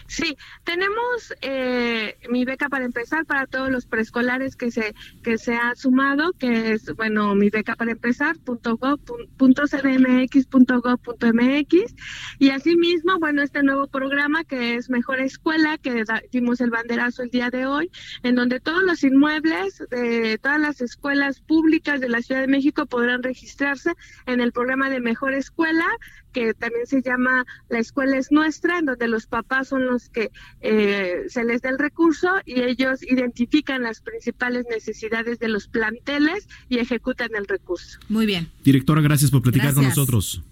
[0.07, 5.55] Sí, tenemos eh, mi beca para empezar para todos los preescolares que se que se
[5.55, 8.79] ha sumado, que es bueno mi beca para empezar punto
[11.19, 11.95] .mx
[12.39, 17.31] y asimismo bueno este nuevo programa que es Mejor Escuela que dimos el banderazo el
[17.31, 17.91] día de hoy,
[18.23, 22.87] en donde todos los inmuebles de todas las escuelas públicas de la Ciudad de México
[22.87, 23.93] podrán registrarse
[24.27, 25.87] en el programa de Mejor Escuela
[26.37, 30.31] que también se llama La Escuela es Nuestra, en donde los papás son los que
[30.61, 36.46] eh, se les da el recurso y ellos identifican las principales necesidades de los planteles
[36.68, 37.99] y ejecutan el recurso.
[38.11, 38.51] Muy bien.
[38.62, 40.42] Directora, gracias por platicar con nosotros.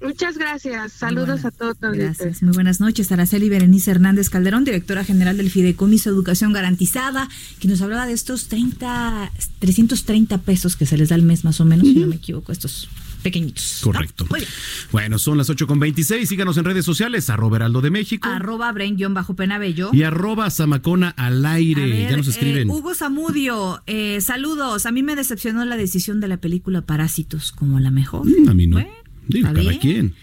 [0.00, 0.92] Muchas gracias.
[0.92, 1.78] Saludos a todos.
[1.80, 2.40] Gracias.
[2.44, 3.10] Muy buenas noches.
[3.10, 8.46] Araceli Berenice Hernández Calderón, directora general del Fideicomiso Educación Garantizada, que nos hablaba de estos
[8.46, 12.16] 30, 330 pesos que se les da al mes más o menos, si no me
[12.16, 12.88] equivoco, estos
[13.24, 13.80] pequeñitos.
[13.84, 13.92] ¿no?
[13.92, 14.26] Correcto.
[14.30, 14.50] Muy bien.
[14.92, 16.28] Bueno, son las 8 con 26.
[16.28, 19.90] Síganos en redes sociales, arroba Heraldo de México Arroba Bren-Penabello.
[19.92, 21.88] y arroba Zamacona al aire.
[21.88, 22.68] Ver, ya nos escriben.
[22.68, 24.86] eh, Hugo Zamudio, eh, saludos.
[24.86, 28.26] A mí me decepcionó la decisión de la película Parásitos como la mejor.
[28.26, 28.78] Mm, a mí no.
[29.26, 29.78] Digo, cada bien.
[29.78, 30.14] quien.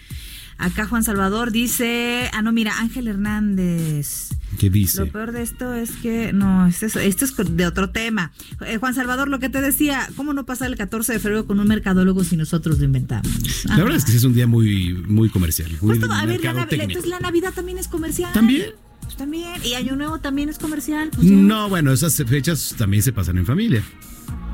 [0.62, 4.28] Acá Juan Salvador dice, ah no, mira, Ángel Hernández.
[4.60, 5.00] ¿Qué dice?
[5.00, 8.30] Lo peor de esto es que, no, esto es, esto es de otro tema.
[8.64, 11.58] Eh, Juan Salvador, lo que te decía, ¿cómo no pasar el 14 de febrero con
[11.58, 13.28] un mercadólogo si nosotros lo inventamos?
[13.64, 15.68] La verdad es que es un día muy, muy comercial.
[15.80, 18.32] Muy Pues a ver, la, entonces Navidad también es comercial.
[18.32, 18.66] ¿También?
[19.00, 19.60] Pues también.
[19.64, 21.10] Y Año Nuevo también es comercial.
[21.12, 21.26] pues.
[21.26, 23.82] No, bueno, esas fechas también se pasan en familia.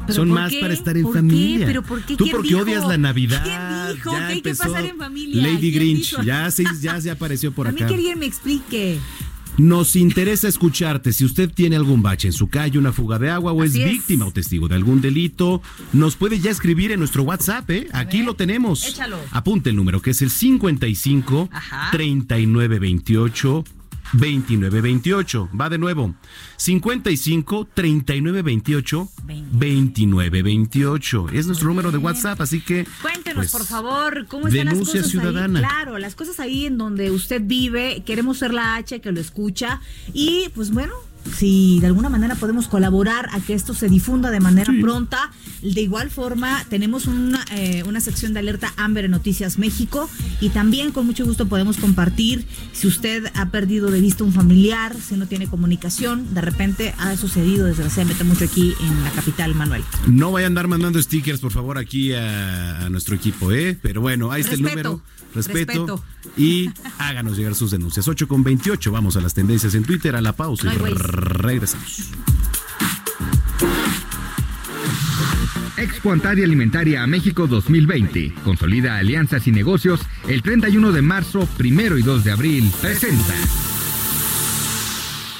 [0.08, 0.60] ¿Pero Son más qué?
[0.60, 1.18] para estar en ¿Por qué?
[1.20, 1.66] familia.
[1.66, 2.16] ¿Pero por qué?
[2.16, 2.60] Tú ¿Quién porque dijo?
[2.62, 3.42] odias la Navidad.
[3.44, 5.42] ¿Quién dijo Ya que hay que pasar en familia?
[5.42, 6.22] Lady ¿Quién Grinch, dijo?
[6.22, 7.88] ya se, ya se apareció por a mí acá.
[7.88, 8.98] que alguien me explique.
[9.58, 11.12] Nos interesa escucharte.
[11.12, 13.86] Si usted tiene algún bache en su calle, una fuga de agua o Así es
[13.86, 13.92] es.
[13.92, 15.60] víctima o testigo de algún delito,
[15.92, 17.88] nos puede ya escribir en nuestro WhatsApp, ¿eh?
[17.92, 18.86] Aquí lo tenemos.
[18.86, 19.18] échalo.
[19.32, 21.88] Apunte el número que es el 55 Ajá.
[21.90, 23.64] 39 28
[24.12, 25.50] 29 28.
[25.58, 26.14] Va de nuevo.
[26.56, 31.26] 55 39 28 29 28.
[31.32, 35.08] Es nuestro número de WhatsApp, así que Cuéntenos, pues, por favor, cómo están las cosas
[35.08, 35.58] ciudadana.
[35.60, 35.64] ahí.
[35.64, 38.02] Claro, las cosas ahí en donde usted vive.
[38.04, 39.80] Queremos ser la H que lo escucha.
[40.12, 40.94] Y pues bueno.
[41.37, 45.31] Si de alguna manera podemos colaborar a que esto se difunda de manera pronta,
[45.62, 50.09] de igual forma tenemos una, eh, una sección de alerta Amber en Noticias México
[50.40, 54.96] y también con mucho gusto podemos compartir si usted ha perdido de vista un familiar,
[54.96, 59.85] si no tiene comunicación, de repente ha sucedido desgraciadamente mucho aquí en la capital, Manuel.
[60.07, 63.78] No vaya a andar mandando stickers, por favor, aquí a, a nuestro equipo, ¿eh?
[63.81, 65.02] Pero bueno, ahí está el número.
[65.35, 66.00] Respeto.
[66.00, 66.04] respeto.
[66.37, 68.09] Y háganos llegar sus denuncias.
[68.09, 68.90] 8 con 28.
[68.90, 70.72] Vamos a las tendencias en Twitter, a la pausa No.
[71.08, 72.10] Regresamos.
[75.76, 78.34] Expo Antaria Alimentaria a México 2020.
[78.44, 82.72] Consolida alianzas y negocios el 31 de marzo, primero y 2 de abril.
[82.80, 83.34] Presenta.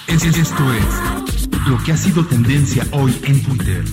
[0.07, 3.85] Es- Esto es lo que ha sido tendencia hoy en Twitter.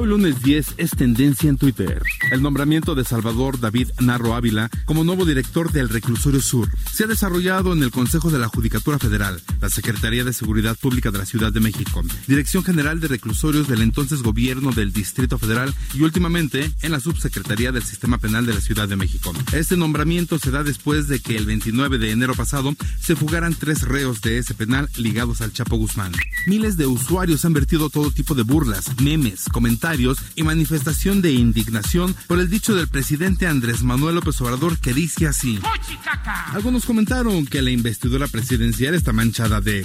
[0.00, 2.02] Hoy lunes 10 es tendencia en Twitter.
[2.32, 7.06] El nombramiento de Salvador David Narro Ávila como nuevo director del Reclusorio Sur se ha
[7.06, 11.26] desarrollado en el Consejo de la Judicatura Federal, la Secretaría de Seguridad Pública de la
[11.26, 16.72] Ciudad de México, Dirección General de Reclusorios del entonces Gobierno del Distrito Federal y últimamente
[16.80, 19.34] en la Subsecretaría del Sistema Penal de la Ciudad de México.
[19.52, 23.82] Este nombramiento se da después de que el 29 de enero pasado se fugaran tres
[23.82, 26.12] reos de ese penal ligados al Chapo Guzmán.
[26.46, 29.89] Miles de usuarios han vertido todo tipo de burlas, memes, comentarios
[30.36, 35.26] y manifestación de indignación por el dicho del presidente Andrés Manuel López Obrador que dice
[35.26, 35.58] así.
[36.52, 39.84] Algunos comentaron que la investidura presidencial está manchada de...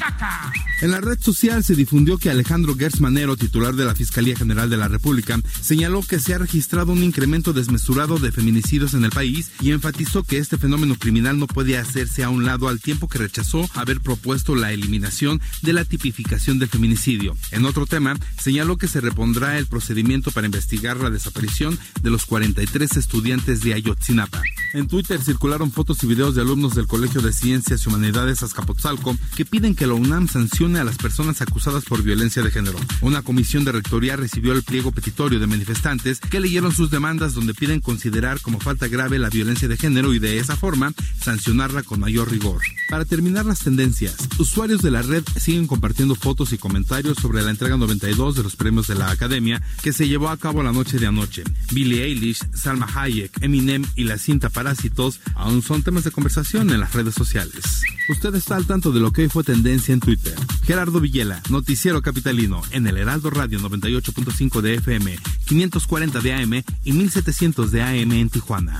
[0.82, 4.78] En la red social se difundió que Alejandro Gersmanero, titular de la Fiscalía General de
[4.78, 9.52] la República, señaló que se ha registrado un incremento desmesurado de feminicidios en el país
[9.60, 13.18] y enfatizó que este fenómeno criminal no puede hacerse a un lado al tiempo que
[13.18, 17.36] rechazó haber propuesto la eliminación de la tipificación del feminicidio.
[17.52, 22.26] En otro tema, señaló que se repondrá el procedimiento para investigar la desaparición de los
[22.26, 24.42] 43 estudiantes de Ayotzinapa.
[24.74, 29.16] En Twitter circularon fotos y videos de alumnos del Colegio de Ciencias y Humanidades Azcapotzalco
[29.36, 32.80] que piden que la UNAM sancione a las personas acusadas por violencia de género.
[33.02, 37.54] Una comisión de rectoría recibió el pliego petitorio de manifestantes que leyeron sus demandas donde
[37.54, 42.00] piden considerar como falta grave la violencia de género y de esa forma sancionarla con
[42.00, 42.62] mayor rigor.
[42.90, 47.52] Para terminar las tendencias, usuarios de la red siguen compartiendo fotos y comentarios sobre la
[47.52, 50.98] entrega 92 de los premios de la Academia que se llevó a cabo la noche
[51.00, 51.44] de anoche.
[51.72, 56.80] Billie Eilish, Salma Hayek, Eminem y la cinta Parásitos aún son temas de conversación en
[56.80, 57.82] las redes sociales.
[58.10, 60.36] Usted está al tanto de lo que hoy fue tendencia en Twitter.
[60.64, 66.94] Gerardo Villela, Noticiero Capitalino, en el Heraldo Radio 98.5 de FM, 540 de AM y
[66.94, 68.80] 1700 de AM en Tijuana.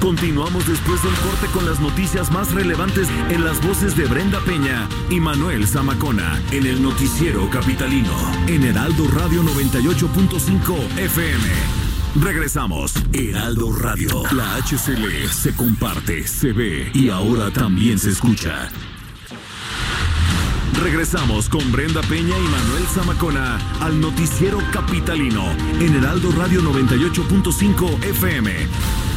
[0.00, 4.88] Continuamos después del corte con las noticias más relevantes en las voces de Brenda Peña
[5.10, 8.12] y Manuel Zamacona en el noticiero capitalino
[8.46, 11.44] en Heraldo Radio 98.5 FM.
[12.22, 12.94] Regresamos.
[13.12, 14.22] Heraldo Radio.
[14.32, 18.70] La HCL se comparte, se ve y ahora también se escucha.
[20.80, 25.44] Regresamos con Brenda Peña y Manuel Zamacona al noticiero capitalino
[25.80, 29.07] en Heraldo Radio 98.5 FM.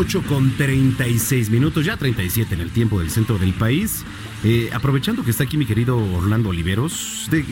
[0.00, 4.02] 8 con 36 minutos, ya 37 en el tiempo del centro del país.
[4.42, 7.44] Eh, aprovechando que está aquí mi querido Orlando Oliveros, de-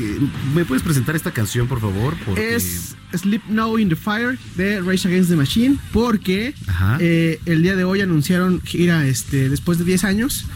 [0.55, 2.17] ¿me puedes presentar esta canción, por favor?
[2.25, 6.55] Porque- Es Sleep Now in the Fire de Rage Against the Machine porque
[7.01, 10.47] eh, el día de hoy anunciaron gira este, después de 10 años.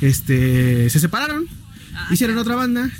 [0.00, 1.46] Este, se separaron,
[2.10, 2.90] hicieron otra banda.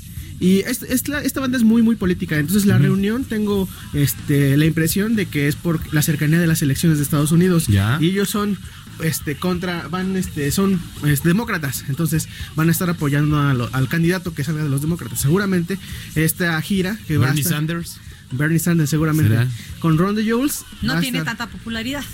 [0.44, 2.38] Y es- es la- esta banda es muy, muy política.
[2.38, 6.61] Entonces, la reunión tengo este, la impresión de que es por la cercanía de las
[6.61, 7.66] elecciones de Estados Unidos.
[7.68, 7.96] Ya.
[8.00, 8.59] Y ellos son
[9.02, 10.80] este contra van este son
[11.24, 15.18] demócratas entonces van a estar apoyando a lo- al candidato que salga de los demócratas
[15.20, 15.78] seguramente
[16.14, 17.96] esta gira que va a Bernie estar- Sanders.
[18.30, 19.48] Bernie Sanders seguramente ¿Será?
[19.80, 22.04] con Ron DeJoles va No tiene estar- tanta popularidad.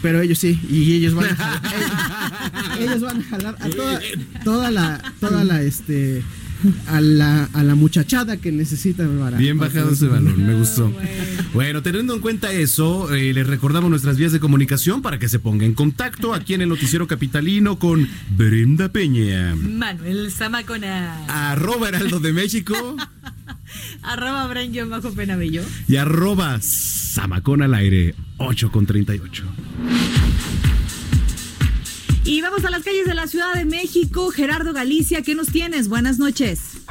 [0.00, 1.62] pero ellos sí y ellos van a jalar,
[2.78, 4.00] ellos, ellos van a jalar a toda,
[4.44, 6.22] toda la toda la este
[6.86, 10.92] a la, a la muchachada que necesitan para Bien bajado ese valor, me gustó.
[11.54, 15.38] Bueno, teniendo en cuenta eso, eh, les recordamos nuestras vías de comunicación para que se
[15.38, 19.54] ponga en contacto aquí en el Noticiero Capitalino con Brenda Peña.
[19.56, 21.24] Manuel Zamacona.
[21.28, 22.96] Arroba Heraldo de México
[24.02, 25.62] Arroba Bren bajo Penabello.
[25.86, 29.44] y arroba Samacón al aire 8 con 38.
[32.30, 34.28] Y vamos a las calles de la Ciudad de México.
[34.28, 35.88] Gerardo Galicia, ¿qué nos tienes?
[35.88, 36.84] Buenas noches.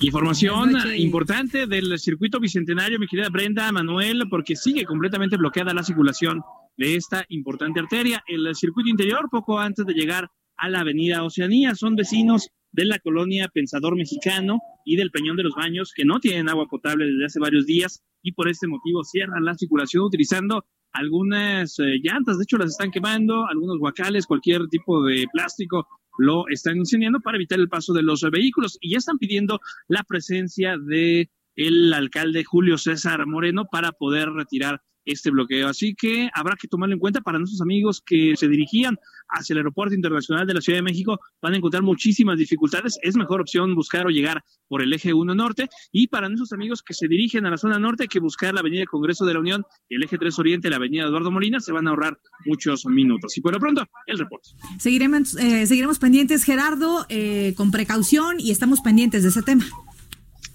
[0.00, 0.98] Información noches.
[0.98, 6.40] importante del circuito bicentenario, mi querida Brenda Manuel, porque sigue completamente bloqueada la circulación
[6.78, 8.24] de esta importante arteria.
[8.26, 12.98] El circuito interior, poco antes de llegar a la avenida Oceanía, son vecinos de la
[12.98, 17.26] colonia Pensador Mexicano y del Peñón de los Baños que no tienen agua potable desde
[17.26, 20.64] hace varios días y por este motivo cierran la circulación utilizando
[20.98, 25.86] algunas eh, llantas, de hecho las están quemando, algunos guacales, cualquier tipo de plástico
[26.18, 28.76] lo están incendiando para evitar el paso de los eh, vehículos.
[28.80, 34.82] Y ya están pidiendo la presencia de el alcalde Julio César Moreno para poder retirar
[35.08, 35.68] este bloqueo.
[35.68, 38.96] Así que habrá que tomarlo en cuenta para nuestros amigos que se dirigían
[39.28, 41.18] hacia el Aeropuerto Internacional de la Ciudad de México.
[41.42, 42.98] Van a encontrar muchísimas dificultades.
[43.02, 45.68] Es mejor opción buscar o llegar por el eje 1 norte.
[45.92, 48.84] Y para nuestros amigos que se dirigen a la zona norte, que buscar la Avenida
[48.86, 51.60] Congreso de la Unión el eje 3 Oriente, la Avenida Eduardo Molina.
[51.60, 53.36] Se van a ahorrar muchos minutos.
[53.36, 54.50] Y por lo pronto, el reporte.
[54.78, 59.64] Seguiremos, eh, seguiremos pendientes, Gerardo, eh, con precaución y estamos pendientes de ese tema.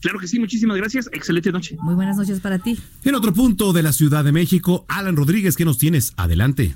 [0.04, 1.10] Claro que sí, muchísimas gracias.
[1.14, 1.78] Excelente noche.
[1.82, 2.78] Muy buenas noches para ti.
[3.06, 6.14] En otro punto de la Ciudad de México, Alan Rodríguez, ¿qué nos tienes?
[6.18, 6.76] Adelante.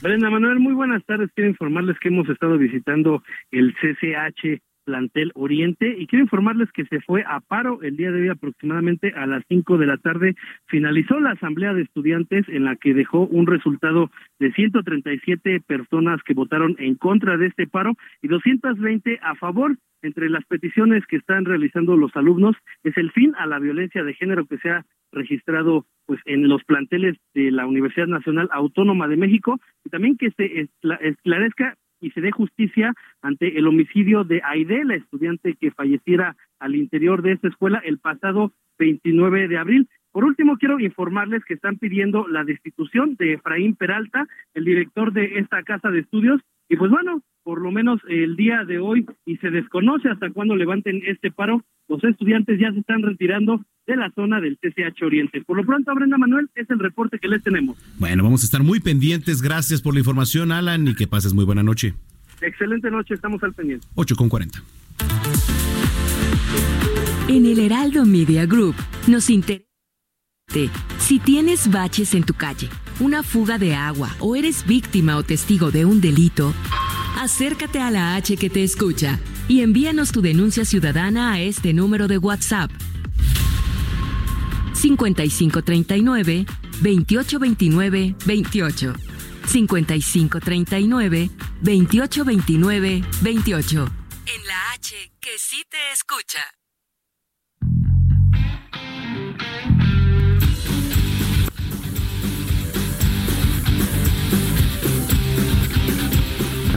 [0.00, 1.28] Brenda Manuel, muy buenas tardes.
[1.34, 7.00] Quiero informarles que hemos estado visitando el CCH Plantel Oriente y quiero informarles que se
[7.00, 10.34] fue a paro el día de hoy aproximadamente a las 5 de la tarde.
[10.66, 16.34] Finalizó la asamblea de estudiantes en la que dejó un resultado de 137 personas que
[16.34, 19.76] votaron en contra de este paro y 220 a favor.
[20.02, 24.14] Entre las peticiones que están realizando los alumnos es el fin a la violencia de
[24.14, 29.16] género que se ha registrado pues en los planteles de la Universidad Nacional Autónoma de
[29.16, 30.68] México y también que se
[31.00, 32.92] esclarezca y se dé justicia
[33.22, 37.98] ante el homicidio de Aide, la estudiante que falleciera al interior de esta escuela el
[37.98, 39.88] pasado 29 de abril.
[40.10, 45.38] Por último, quiero informarles que están pidiendo la destitución de Efraín Peralta, el director de
[45.38, 46.42] esta casa de estudios,
[46.72, 50.56] y pues bueno, por lo menos el día de hoy, y se desconoce hasta cuándo
[50.56, 55.42] levanten este paro, los estudiantes ya se están retirando de la zona del TCH Oriente.
[55.42, 57.76] Por lo pronto, Brenda Manuel, es el reporte que les tenemos.
[57.98, 59.42] Bueno, vamos a estar muy pendientes.
[59.42, 61.92] Gracias por la información, Alan, y que pases muy buena noche.
[62.40, 63.86] Excelente noche, estamos al pendiente.
[63.94, 64.62] 8 con 40.
[67.28, 69.66] En el Heraldo Media Group nos interesa
[70.98, 72.68] si tienes baches en tu calle,
[73.02, 76.54] una fuga de agua o eres víctima o testigo de un delito,
[77.18, 82.06] acércate a la H que te escucha y envíanos tu denuncia ciudadana a este número
[82.06, 82.70] de WhatsApp.
[84.74, 86.46] 5539
[86.80, 88.94] 2829 28
[89.46, 91.30] 5539
[91.60, 93.88] 2829 28
[94.26, 96.61] En la H que sí te escucha.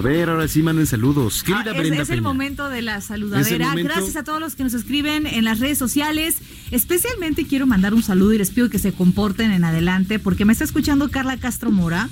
[0.05, 1.43] Ver, ahora sí manden saludos.
[1.43, 2.21] Querida Ah, es, Brenda es el Peña.
[2.21, 3.69] momento de la saludadera.
[3.69, 3.91] momento.
[3.93, 6.37] Gracias a todos los que nos escriben en las redes sociales.
[6.71, 10.53] Especialmente quiero mandar un saludo y les pido que se comporten en adelante porque me
[10.53, 12.09] está escuchando Carla Castro Mora,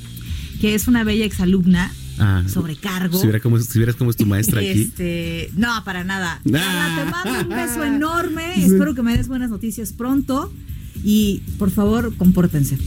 [0.62, 1.92] que es una bella exalumna.
[2.20, 3.18] Ah, Sobrecargo.
[3.20, 4.84] Si, si vieras cómo es tu maestra aquí.
[4.84, 6.40] Este, no, para nada.
[6.46, 6.50] Ah.
[6.52, 8.64] Carla, te mando un beso enorme.
[8.64, 10.54] Espero que me des buenas noticias pronto.
[11.04, 12.78] Y por favor, compórtense.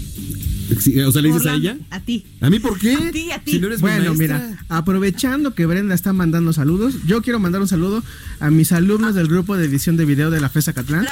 [1.06, 1.76] O sea, ¿le dices a la- ella?
[1.90, 2.24] A ti.
[2.40, 2.94] ¿A mí por qué?
[2.94, 3.52] A ti, a ti.
[3.52, 7.68] Si no eres Bueno, mira, aprovechando que Brenda está mandando saludos, yo quiero mandar un
[7.68, 8.02] saludo
[8.40, 11.06] a mis alumnos del grupo de edición de video de la FESA Catlán.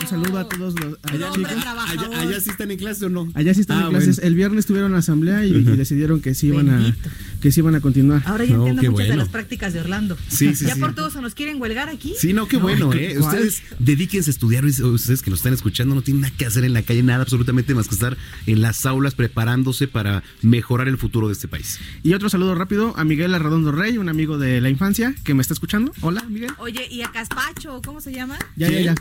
[0.00, 1.52] Un saludo a todos los a chicos.
[1.54, 3.28] Allá, allá sí están en clase o no?
[3.34, 4.16] Allá sí están Ah, en clases.
[4.16, 4.28] bueno.
[4.28, 6.96] El viernes tuvieron la asamblea y, decidieron que sí iban a
[7.40, 8.22] que sí iban a continuar.
[8.26, 10.16] Ahora ya No, entiendo muchas de las prácticas de Orlando.
[10.28, 10.80] Sí, sí, ya sí.
[10.80, 12.14] por todos se nos quieren huelgar aquí.
[12.18, 13.16] Sí, no, qué bueno, ¿qué- ¿eh?
[13.18, 13.34] cuál?
[13.34, 16.72] Ustedes dedíquense a estudiar, ustedes que nos están escuchando no tienen nada que hacer en
[16.72, 21.28] la calle, nada absolutamente más que estar en las aulas preparándose para mejorar el futuro
[21.28, 21.78] de este país.
[22.02, 25.42] Y otro saludo rápido a Miguel Arredondo Rey, un amigo de la infancia que me
[25.42, 25.92] está escuchando.
[26.00, 26.50] Hola, Miguel.
[26.58, 27.80] Oye, ¿y a Caspacho?
[27.84, 28.36] ¿Cómo se llama?
[28.56, 28.94] Ya, ya, ya.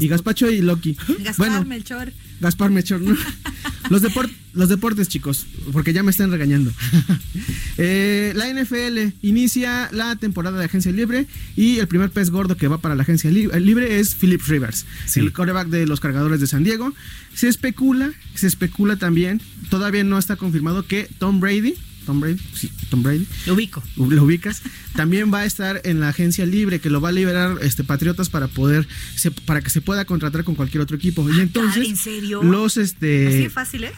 [0.00, 0.96] Y Gaspacho y Loki.
[1.20, 2.12] Gaspar Bueno, Melchor.
[2.40, 3.16] Gaspar Melchor, ¿no?
[3.90, 6.72] los, deport- los deportes, chicos, porque ya me están regañando.
[7.76, 11.26] Eh, la NFL inicia la temporada de agencia libre
[11.56, 14.86] y el primer pez gordo que va para la agencia li- libre es Philip Rivers,
[15.16, 16.92] el quarterback de los cargadores de San Diego.
[17.34, 21.74] Se especula, se especula también, todavía no está confirmado que Tom Brady,
[22.04, 23.26] Tom Brady, sí, Tom Brady.
[23.46, 23.82] Lo ubico.
[23.96, 24.62] Lo ubicas.
[24.94, 28.28] También va a estar en la agencia libre que lo va a liberar este Patriotas
[28.30, 28.86] para poder
[29.16, 31.28] se- para que se pueda contratar con cualquier otro equipo.
[31.30, 32.42] Y entonces ¿En serio?
[32.42, 33.92] los este ¿Así de fácil es?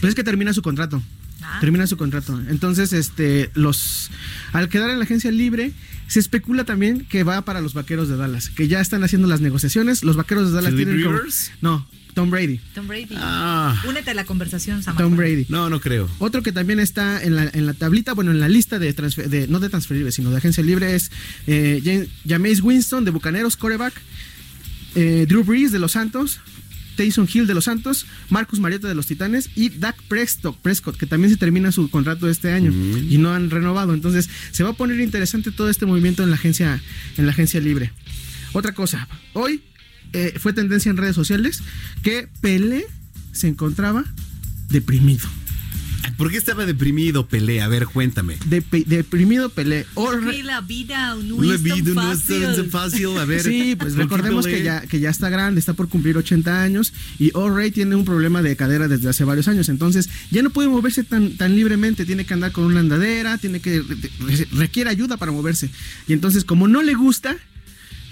[0.00, 1.02] pues es que termina su contrato.
[1.42, 1.58] Ah.
[1.60, 2.40] Termina su contrato.
[2.48, 4.10] Entonces, este, los,
[4.52, 5.72] al quedar en la agencia libre,
[6.08, 9.40] se especula también que va para los vaqueros de Dallas, que ya están haciendo las
[9.40, 10.02] negociaciones.
[10.02, 11.18] Los vaqueros de Dallas ¿Philip tienen como-
[11.60, 11.86] no,
[12.16, 12.58] Tom Brady.
[12.74, 13.14] Tom Brady.
[13.18, 13.78] Ah.
[13.86, 15.04] Únete a la conversación, Samantha.
[15.04, 15.44] Tom Brady.
[15.50, 16.08] No, no creo.
[16.18, 19.28] Otro que también está en la, en la tablita, bueno, en la lista de, transfer-
[19.28, 21.10] de no de transferibles, sino de agencia libre es
[21.46, 23.92] eh, Jam- Jameis Winston de Bucaneros, coreback,
[24.94, 26.40] eh, Drew Brees de los Santos,
[26.96, 31.04] Taysom Hill de los Santos, Marcus Mariota de los Titanes y Dak Prescott, Prescott, que
[31.04, 32.72] también se termina su contrato este año
[33.10, 33.92] y no han renovado.
[33.92, 36.80] Entonces, se va a poner interesante todo este movimiento en la agencia,
[37.18, 37.92] en la agencia libre.
[38.54, 39.60] Otra cosa, hoy
[40.16, 41.62] eh, fue tendencia en redes sociales
[42.02, 42.86] que Pelé
[43.32, 44.04] se encontraba
[44.70, 45.28] deprimido.
[46.16, 47.60] ¿Por qué estaba deprimido Pelé?
[47.60, 48.36] A ver, cuéntame.
[48.86, 49.84] deprimido Pelé.
[50.44, 52.42] la vida no, La es, vida tan no fácil.
[52.44, 53.18] es tan fácil.
[53.18, 53.42] A ver.
[53.42, 56.62] Sí, pues ¿por qué recordemos que ya, que ya está grande, está por cumplir 80
[56.62, 60.50] años y O'Reilly tiene un problema de cadera desde hace varios años, entonces ya no
[60.50, 63.82] puede moverse tan, tan libremente, tiene que andar con una andadera, tiene que
[64.20, 65.68] re- requiere ayuda para moverse.
[66.08, 67.36] Y entonces como no le gusta,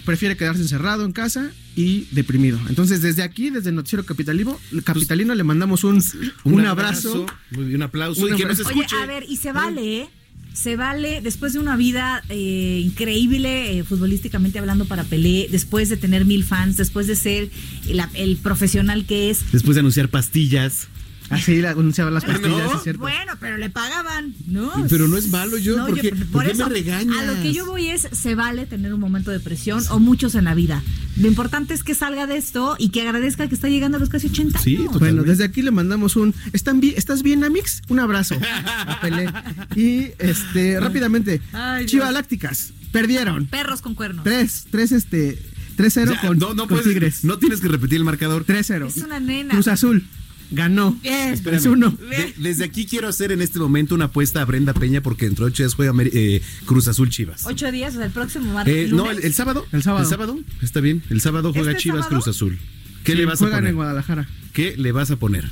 [0.05, 2.59] prefiere quedarse encerrado en casa y deprimido.
[2.69, 6.03] Entonces desde aquí, desde el noticiero capitalino, capitalino le mandamos un,
[6.45, 7.27] un, abrazo.
[7.51, 8.23] Muy bien, un aplauso.
[8.23, 8.69] Un y que nos abrazo.
[8.71, 9.03] Oye, escuche.
[9.03, 10.09] a ver, y se vale, ¿eh?
[10.53, 15.97] Se vale, después de una vida eh, increíble, eh, futbolísticamente hablando para Pelé, después de
[15.97, 17.51] tener mil fans, después de ser
[17.89, 19.51] el, el profesional que es.
[19.51, 20.87] Después de anunciar pastillas.
[21.31, 22.77] Así le anunciaba las pastillas, No.
[22.77, 23.01] es cierto.
[23.01, 24.71] Bueno, pero le pagaban, ¿no?
[24.91, 27.17] Pero no es malo, yo, No, ¿por qué, por por qué eso, me regañas?
[27.17, 30.35] A lo que yo voy es, se vale tener un momento de depresión o muchos
[30.35, 30.83] en la vida.
[31.17, 34.11] Lo importante es que salga de esto y que agradezca que está llegando a los
[34.11, 34.99] casi 80 años.
[34.99, 37.83] Bueno, desde aquí le mandamos un ¿Están bien, ¿Estás bien, Amix?
[37.89, 38.37] Un abrazo
[38.87, 39.31] a Pelé.
[39.77, 41.87] Y este, rápidamente, Ay.
[41.87, 43.47] Chivas Lácticas, perdieron.
[43.47, 44.25] Perros con cuernos.
[44.25, 45.39] Tres, tres, este,
[45.79, 47.25] 3-0 Ya, con, no, no con puedes- Tigres.
[47.25, 48.45] No tienes que repetir el marcador.
[48.45, 48.87] 3-0.
[48.89, 49.55] Es una nena.
[49.55, 50.05] Cruz Azul,
[50.51, 50.99] ganó.
[51.03, 51.35] Bien.
[51.53, 51.91] Es uno.
[51.91, 55.45] De- desde aquí quiero hacer en este momento una apuesta a Brenda Peña porque dentro
[55.47, 57.45] de ocho días juega eh, Cruz Azul Chivas.
[57.47, 58.75] Ocho días, o sea, el próximo martes.
[58.89, 59.67] Eh, no, el, el sábado.
[59.73, 60.05] El sábado.
[60.05, 60.39] El sábado.
[60.63, 61.03] Está bien.
[61.11, 62.23] El sábado juega ¿Este Chivas sábado?
[62.23, 62.59] Cruz Azul.
[63.05, 63.71] ¿Qué Sí, le vas a juegan poner?
[63.71, 64.29] en Guadalajara.
[64.53, 65.51] ¿Qué le vas a poner?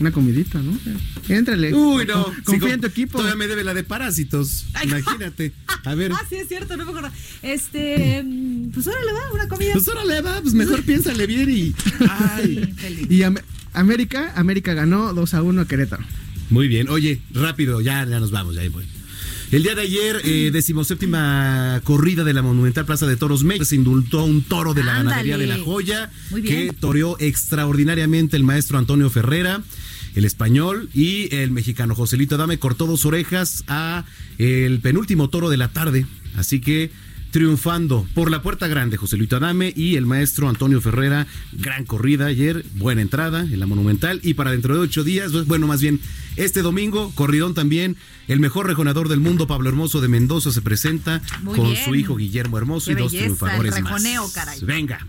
[0.00, 0.76] Una comidita, ¿no?
[1.28, 1.72] Éntrale.
[1.72, 2.26] Uy, no.
[2.26, 3.18] Sí, Confía con- en tu equipo.
[3.18, 4.64] Todavía me debe la de parásitos.
[4.82, 5.52] Imagínate.
[5.84, 6.10] A ver.
[6.12, 7.10] Ah, sí, es cierto, no me acuerdo.
[7.42, 9.72] Este, mm, pues órale, va, una comida.
[9.72, 10.40] Pues órale, va.
[10.42, 11.74] Pues mejor piénsale bien y.
[12.08, 12.74] Ay.
[13.08, 13.36] Y Am-
[13.72, 16.04] América, América ganó 2 a 1 a Querétaro.
[16.50, 16.88] Muy bien.
[16.88, 18.54] Oye, rápido, ya, ya nos vamos.
[18.56, 18.84] Ya, ahí voy.
[19.52, 23.76] El día de ayer, eh, decimoséptima corrida de la Monumental Plaza de Toros México, se
[23.76, 25.28] indultó un toro de la Ándale.
[25.28, 26.68] ganadería de la joya Muy bien.
[26.68, 29.62] que toreó extraordinariamente el maestro Antonio Ferrera.
[30.14, 34.04] El español y el mexicano Joselito Adame cortó dos orejas a
[34.38, 36.06] el penúltimo toro de la tarde.
[36.36, 36.90] Así que
[37.32, 41.26] triunfando por la puerta grande José Luis Adame y el maestro Antonio Ferrera.
[41.52, 44.20] Gran corrida ayer, buena entrada en la Monumental.
[44.22, 45.98] Y para dentro de ocho días, bueno, más bien
[46.36, 47.96] este domingo, corridón también.
[48.28, 51.84] El mejor rejonador del mundo, Pablo Hermoso de Mendoza, se presenta Muy con bien.
[51.84, 53.92] su hijo Guillermo Hermoso Qué y dos belleza, triunfadores el más.
[53.94, 54.60] rejoneo, caray.
[54.62, 55.04] Venga.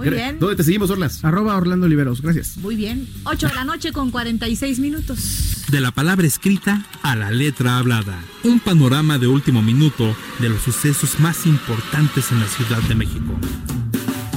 [0.00, 0.38] Muy bien.
[0.38, 1.24] ¿Dónde te seguimos, Orlas?
[1.24, 2.56] Arroba Orlando Oliveros, gracias.
[2.58, 3.08] Muy bien.
[3.24, 5.64] 8 de la noche con 46 minutos.
[5.68, 8.18] De la palabra escrita a la letra hablada.
[8.42, 13.38] Un panorama de último minuto de los sucesos más importantes en la Ciudad de México.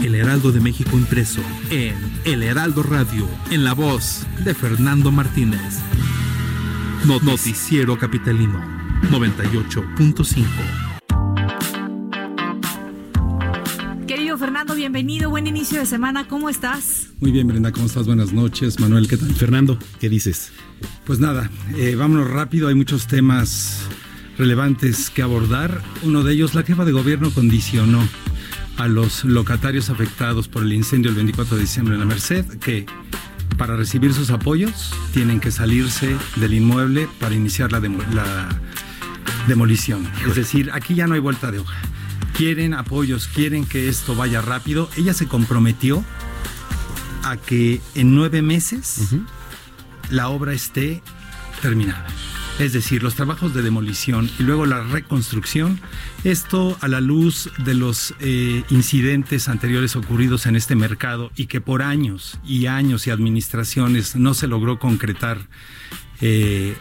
[0.03, 1.95] El Heraldo de México impreso en
[2.25, 5.79] El Heraldo Radio, en la voz de Fernando Martínez.
[7.05, 8.61] No- Noticiero Capitalino
[9.11, 10.45] 98.5.
[14.53, 15.31] Fernando, bienvenido.
[15.31, 16.27] Buen inicio de semana.
[16.27, 17.07] ¿Cómo estás?
[17.19, 18.05] Muy bien, Brenda, ¿cómo estás?
[18.05, 18.79] Buenas noches.
[18.79, 19.33] Manuel, ¿qué tal?
[19.33, 20.51] Fernando, ¿qué dices?
[21.07, 22.67] Pues nada, eh, vámonos rápido.
[22.67, 23.79] Hay muchos temas
[24.37, 25.81] relevantes que abordar.
[26.03, 28.07] Uno de ellos, la jefa de gobierno condicionó
[28.77, 32.85] a los locatarios afectados por el incendio el 24 de diciembre en la Merced que
[33.57, 38.49] para recibir sus apoyos tienen que salirse del inmueble para iniciar la, demo- la
[39.47, 40.07] demolición.
[40.27, 41.75] Es decir, aquí ya no hay vuelta de hoja.
[42.33, 44.89] Quieren apoyos, quieren que esto vaya rápido.
[44.97, 46.03] Ella se comprometió
[47.23, 49.15] a que en nueve meses
[50.09, 51.01] la obra esté
[51.61, 52.07] terminada.
[52.59, 55.79] Es decir, los trabajos de demolición y luego la reconstrucción,
[56.23, 61.61] esto a la luz de los eh, incidentes anteriores ocurridos en este mercado y que
[61.61, 65.47] por años y años y administraciones no se logró concretar
[66.21, 66.75] eh,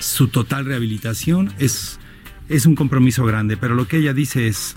[0.00, 1.97] su total rehabilitación, es,
[2.48, 3.56] es un compromiso grande.
[3.56, 4.76] Pero lo que ella dice es,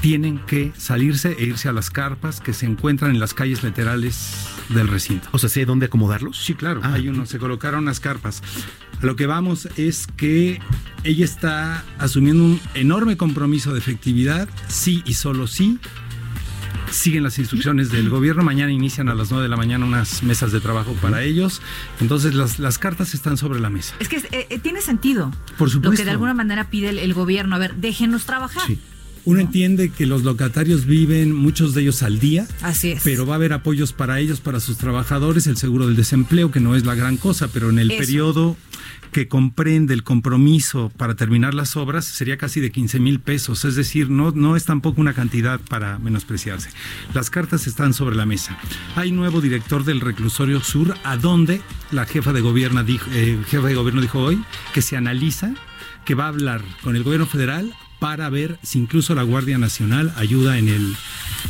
[0.00, 4.48] tienen que salirse e irse a las carpas que se encuentran en las calles laterales
[4.68, 5.28] del recinto.
[5.30, 6.44] O sea, ¿sé dónde acomodarlos?
[6.44, 6.80] Sí, claro.
[6.82, 6.94] Ah.
[6.94, 8.42] Hay uno, se colocaron unas carpas.
[9.00, 10.60] A lo que vamos es que
[11.04, 15.78] ella está asumiendo un enorme compromiso de efectividad, sí y solo sí.
[16.92, 18.42] Siguen las instrucciones del gobierno.
[18.42, 21.60] Mañana inician a las 9 de la mañana unas mesas de trabajo para ellos.
[22.00, 23.94] Entonces las, las cartas están sobre la mesa.
[23.98, 25.30] Es que eh, eh, tiene sentido.
[25.58, 26.04] Por Lo que supuesto.
[26.04, 27.56] de alguna manera pide el, el gobierno.
[27.56, 28.62] A ver, déjenos trabajar.
[29.24, 32.46] Uno entiende que los locatarios viven, muchos de ellos al día.
[32.60, 33.02] Así es.
[33.04, 36.60] Pero va a haber apoyos para ellos, para sus trabajadores, el seguro del desempleo, que
[36.60, 38.00] no es la gran cosa, pero en el Eso.
[38.00, 38.56] periodo
[39.12, 43.74] que comprende el compromiso para terminar las obras sería casi de 15 mil pesos, es
[43.74, 46.70] decir, no, no es tampoco una cantidad para menospreciarse.
[47.12, 48.56] Las cartas están sobre la mesa.
[48.96, 51.60] Hay nuevo director del reclusorio sur, a donde
[51.90, 54.42] la jefa de gobierno dijo, eh, jefa de gobierno dijo hoy
[54.72, 55.52] que se analiza,
[56.06, 57.72] que va a hablar con el gobierno federal
[58.02, 60.96] para ver si incluso la Guardia Nacional ayuda en el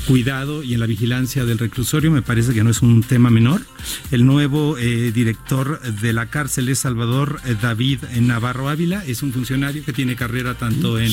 [0.07, 2.11] cuidado y en la vigilancia del reclusorio.
[2.11, 3.63] Me parece que no es un tema menor.
[4.11, 9.03] El nuevo eh, director de la cárcel es Salvador eh, David Navarro Ávila.
[9.07, 11.11] Es un funcionario que tiene carrera tanto en,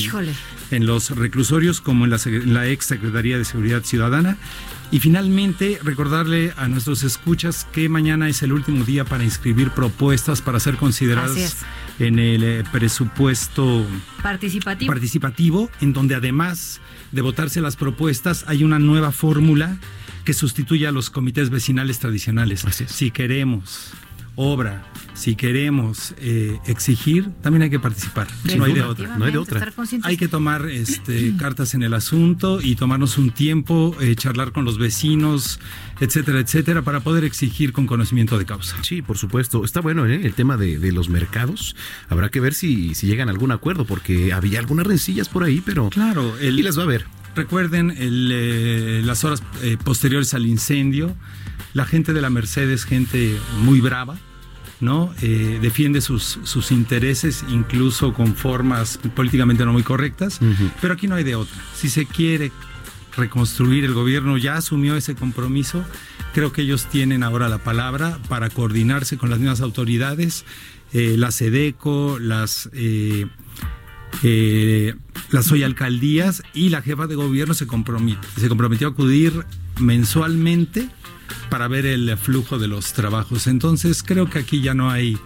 [0.72, 4.36] en los reclusorios como en la, en la ex Secretaría de Seguridad Ciudadana.
[4.90, 10.42] Y finalmente, recordarle a nuestros escuchas que mañana es el último día para inscribir propuestas
[10.42, 11.64] para ser consideradas
[12.00, 13.86] en el eh, presupuesto
[14.22, 14.90] participativo.
[14.92, 16.80] participativo, en donde además
[17.12, 19.78] de votarse las propuestas, hay una nueva fórmula
[20.24, 22.64] que sustituye a los comités vecinales tradicionales.
[22.88, 23.92] Si queremos
[24.36, 28.26] obra, si queremos eh, exigir, también hay que participar.
[28.56, 29.18] No hay de otra.
[29.18, 29.72] No hay de otra.
[30.02, 34.64] Hay que tomar este, cartas en el asunto y tomarnos un tiempo, eh, charlar con
[34.64, 35.60] los vecinos,
[36.00, 38.76] etcétera, etcétera, para poder exigir con conocimiento de causa.
[38.82, 39.64] Sí, por supuesto.
[39.64, 40.20] Está bueno ¿eh?
[40.24, 41.76] el tema de, de, los mercados.
[42.08, 45.62] Habrá que ver si, si llegan a algún acuerdo, porque había algunas rencillas por ahí,
[45.64, 45.90] pero.
[45.90, 47.04] Claro, el, y las va a ver.
[47.34, 51.14] Recuerden el, eh, las horas eh, posteriores al incendio.
[51.72, 54.18] La gente de la Mercedes, gente muy brava,
[54.80, 55.14] ¿no?
[55.22, 60.40] Eh, defiende sus, sus intereses, incluso con formas políticamente no muy correctas,
[60.80, 61.56] pero aquí no hay de otra.
[61.74, 62.50] Si se quiere
[63.16, 65.84] reconstruir, el gobierno ya asumió ese compromiso,
[66.32, 70.44] creo que ellos tienen ahora la palabra para coordinarse con las mismas autoridades,
[70.92, 72.70] eh, la SEDECO, las...
[72.72, 73.26] Eh,
[75.30, 77.66] las hoy alcaldías y la jefa de gobierno se
[78.36, 79.46] se comprometió a acudir
[79.78, 80.88] mensualmente
[81.48, 83.46] para ver el flujo de los trabajos.
[83.46, 85.18] Entonces creo que aquí ya no hay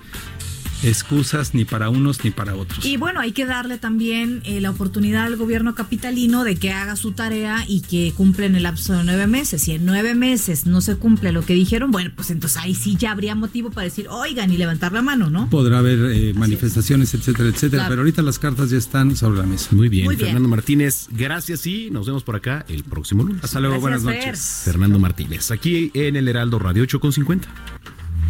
[0.84, 2.84] excusas ni para unos ni para otros.
[2.84, 6.96] Y bueno, hay que darle también eh, la oportunidad al gobierno capitalino de que haga
[6.96, 9.62] su tarea y que cumpla en el lapso de nueve meses.
[9.62, 12.96] Si en nueve meses no se cumple lo que dijeron, bueno, pues entonces ahí sí
[12.96, 15.48] ya habría motivo para decir, oigan, y levantar la mano, ¿no?
[15.50, 17.88] Podrá haber eh, manifestaciones, etcétera, etcétera, claro.
[17.90, 19.68] pero ahorita las cartas ya están sobre la mesa.
[19.72, 20.28] Muy bien, Muy bien.
[20.28, 23.42] Fernando Martínez, gracias y nos vemos por acá el próximo lunes.
[23.44, 24.62] Hasta luego, gracias, buenas noches.
[24.64, 24.72] Fer.
[24.72, 27.48] Fernando Martínez, aquí en el Heraldo Radio 8 con 50.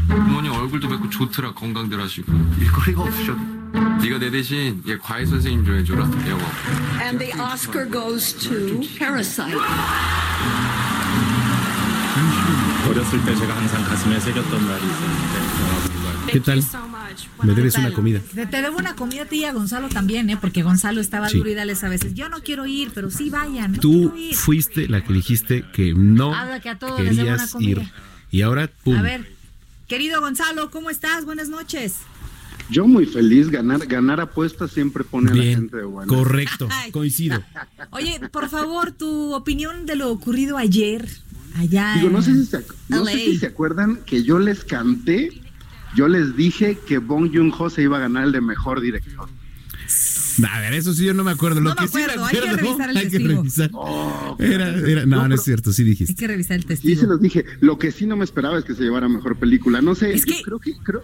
[0.08, 3.40] 부모님 얼굴도 뵙고 좋더라 건강들 하시고 일거리가 없으셔도
[4.02, 6.44] 네가 내 대신 얘 과외 선생님 좀 해줘라 영어
[7.02, 9.58] And the Oscar goes to Parasite.
[12.90, 15.60] 어렸을 때 제가 항상 가슴에 새겼던 말이 있었는데
[16.32, 16.62] ¿Qué tal?
[17.44, 18.20] Me debes una comida.
[18.20, 20.38] Te, te, debo una comida a ti y a Gonzalo también, ¿eh?
[20.40, 21.38] Porque Gonzalo estaba sí.
[21.38, 22.14] duro y dales a veces.
[22.14, 23.72] Yo no quiero ir, pero sí vayan.
[23.74, 27.38] No Tú fuiste la que dijiste que no Habla que a todos les debo una
[27.38, 27.82] querías comida.
[27.82, 27.92] ir.
[28.30, 28.96] Y ahora, pum.
[28.96, 29.28] A ver,
[29.89, 31.25] querido Gonzalo, ¿cómo estás?
[31.25, 31.99] Buenas noches.
[32.71, 36.13] Yo muy feliz, ganar, ganar apuestas siempre pone a la gente de buena.
[36.13, 37.43] correcto, coincido.
[37.91, 41.07] Oye, por favor, tu opinión de lo ocurrido ayer
[41.57, 45.31] allá Digo, no sé, si se, no sé si se acuerdan que yo les canté,
[45.95, 49.29] yo les dije que Bong Joon-ho se iba a ganar el de mejor director.
[50.51, 51.61] A ver, eso sí yo no me acuerdo.
[51.61, 53.71] Lo No me que sí me acuerdo, hay que acuerdo, revisar el hay que revisar.
[53.75, 56.15] Oh, Era, era- no, no, es cierto, sí Hay dijiste.
[56.15, 57.01] que revisar el testigo.
[57.01, 57.45] se los dije.
[57.61, 59.81] Lo que sí no me esperaba es que se llevara mejor película.
[59.83, 61.03] No sé, Es que- creo que creo,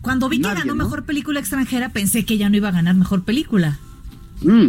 [0.00, 0.84] Cuando vi que Nadie, ganó ¿no?
[0.84, 3.78] mejor película extranjera, pensé que ya no iba a ganar mejor película.
[4.40, 4.68] Mm,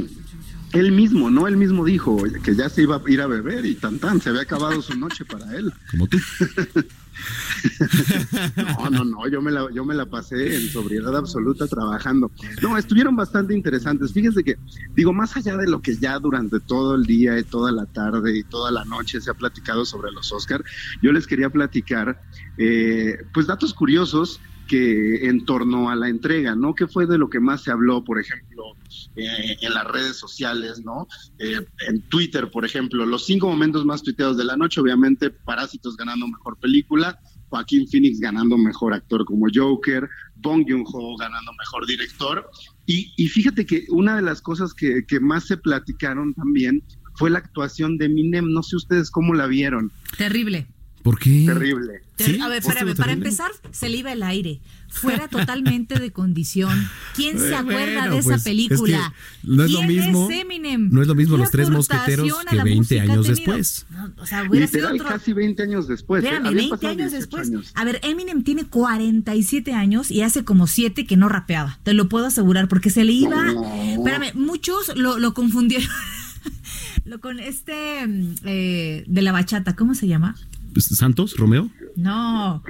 [0.73, 1.47] él mismo, ¿no?
[1.47, 4.29] Él mismo dijo que ya se iba a ir a beber y tan tan, se
[4.29, 5.73] había acabado su noche para él.
[5.91, 6.17] Como tú.
[8.55, 12.31] No, no, no, yo me la, yo me la pasé en sobriedad absoluta trabajando.
[12.61, 14.13] No, estuvieron bastante interesantes.
[14.13, 14.57] Fíjese que,
[14.95, 18.37] digo, más allá de lo que ya durante todo el día y toda la tarde
[18.37, 20.63] y toda la noche se ha platicado sobre los Oscar,
[21.01, 22.21] yo les quería platicar,
[22.57, 26.73] eh, pues, datos curiosos que en torno a la entrega, ¿no?
[26.73, 28.75] ¿Qué fue de lo que más se habló, por ejemplo,
[29.15, 31.07] eh, en las redes sociales, ¿no?
[31.39, 35.95] Eh, en Twitter, por ejemplo, los cinco momentos más tuiteados de la noche, obviamente, Parásitos
[35.97, 37.19] ganando mejor película,
[37.49, 42.49] Joaquín Phoenix ganando mejor actor como Joker, Bong Joon-ho ganando mejor director.
[42.85, 46.83] Y, y fíjate que una de las cosas que, que más se platicaron también
[47.15, 48.51] fue la actuación de Eminem.
[48.51, 49.91] No sé ustedes cómo la vieron.
[50.17, 50.67] Terrible.
[51.03, 51.43] ¿Por qué?
[51.45, 52.01] Terrible.
[52.15, 54.61] Ter- a ver, espérame, para empezar, se le iba el aire.
[54.87, 56.87] Fuera totalmente de condición.
[57.15, 59.13] ¿Quién se Eh, acuerda bueno, de esa pues, es película?
[59.41, 60.89] que no es lo ¿Quién mismo- es Eminem?
[60.91, 63.85] no es lo mismo ¿Qué Los Tres Mosqueteros que la 20 música ha años después.
[63.89, 65.17] No, o sea, hubiera sido Literal, otro.
[65.19, 66.23] casi 20 años después.
[66.23, 66.27] ¿eh?
[66.27, 67.47] Espérame, Habían 20 pasado años 18 después.
[67.49, 67.71] años.
[67.73, 71.79] A ver, Eminem tiene 47 años y hace como 7 que no rapeaba.
[71.83, 73.43] Te lo puedo asegurar, porque se le iba.
[73.51, 73.65] No.
[73.97, 75.89] Espérame, muchos lo, lo confundieron.
[77.05, 80.35] lo con este mm, eh, de la bachata, ¿cómo se llama?
[80.81, 81.35] ¿Santos?
[81.37, 81.69] ¿Romeo?
[81.95, 82.63] No.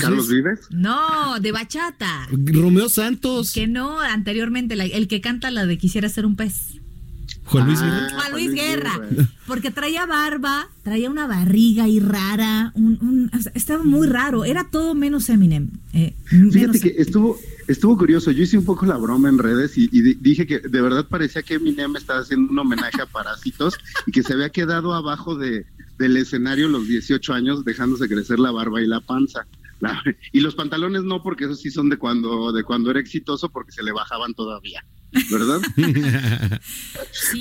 [0.00, 0.60] Carlos Vives.
[0.70, 2.26] No, de bachata.
[2.30, 3.52] Romeo Santos.
[3.52, 6.80] Que no, anteriormente, la- el que canta la de Quisiera ser un pez.
[7.46, 8.10] Juan Luis Ah, Guerra.
[8.20, 9.00] Juan Luis Guerra,
[9.46, 14.46] porque traía barba, traía una barriga y rara, un, un- o sea, estaba muy raro,
[14.46, 15.68] era todo menos Eminem.
[15.92, 17.38] eh, Fíjate menos- que estuvo
[17.68, 18.30] estuvo curioso.
[18.30, 21.06] Yo hice un poco la broma en redes y, y di- dije que de verdad
[21.06, 23.74] parecía que Eminem estaba haciendo un homenaje a Parásitos
[24.06, 25.66] y que se había quedado abajo de,
[25.98, 29.46] del escenario los 18 años dejándose crecer la barba y la panza.
[29.80, 33.48] La- y los pantalones no, porque esos sí son de cuando de cuando era exitoso
[33.50, 34.84] porque se le bajaban todavía.
[35.30, 35.60] ¿Verdad?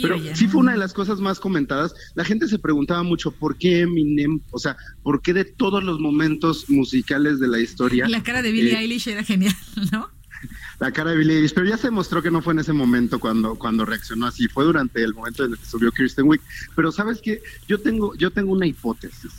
[0.01, 1.93] Pero oye, sí fue una de las cosas más comentadas.
[2.16, 5.99] La gente se preguntaba mucho por qué Eminem, o sea, por qué de todos los
[5.99, 8.08] momentos musicales de la historia.
[8.08, 9.56] La cara de Billie eh, Eilish era genial,
[9.91, 10.10] ¿no?
[10.80, 13.20] La cara de Billie Eilish, pero ya se demostró que no fue en ese momento
[13.20, 16.41] cuando, cuando reaccionó así, fue durante el momento en el que subió Kristen Wiig.
[16.76, 19.32] Pero sabes que yo tengo, yo tengo una hipótesis.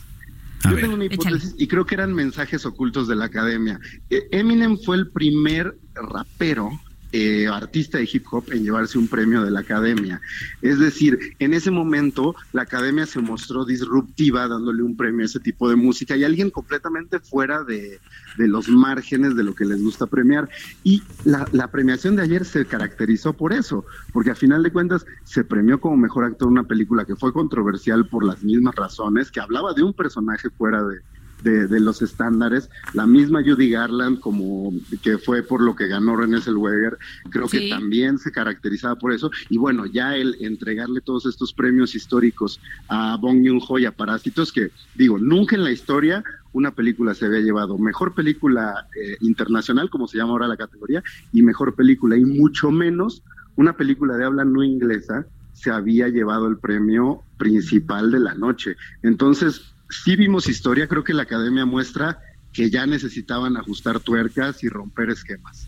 [0.65, 3.79] yo tengo una hipótesis y creo que eran mensajes ocultos de la academia.
[4.11, 6.71] Eh, Eminem fue el primer rapero
[7.17, 10.21] eh, artista de hip hop en llevarse un premio de la academia.
[10.62, 15.39] Es decir, en ese momento la academia se mostró disruptiva dándole un premio a ese
[15.39, 18.01] tipo de música y alguien completamente fuera de,
[18.37, 20.49] de los márgenes de lo que les gusta premiar.
[20.83, 25.07] Y la, la premiación de ayer se caracterizó por eso, porque a final de cuentas
[25.23, 29.39] se premió como mejor actor una película que fue controversial por las mismas razones, que
[29.39, 30.99] hablaba de un personaje fuera de,
[31.45, 32.69] de, de los estándares.
[32.95, 34.73] La misma Judy Garland, como
[35.03, 36.99] que fue por lo que ganó René Zellweger,
[37.31, 37.59] creo Sí.
[37.59, 39.31] que también se caracterizaba por eso.
[39.51, 44.51] Y bueno, ya el entregarle todos estos premios históricos a Bong Joon-ho y a Parásitos,
[44.51, 49.91] que digo, nunca en la historia una película se había llevado mejor película eh, internacional,
[49.91, 53.23] como se llama ahora la categoría, y mejor película, y mucho menos
[53.57, 58.77] una película de habla no inglesa se había llevado el premio principal de la noche.
[59.03, 59.74] Entonces,
[60.05, 62.19] sí vimos historia, creo que la academia muestra
[62.53, 65.67] que ya necesitaban ajustar tuercas y romper esquemas.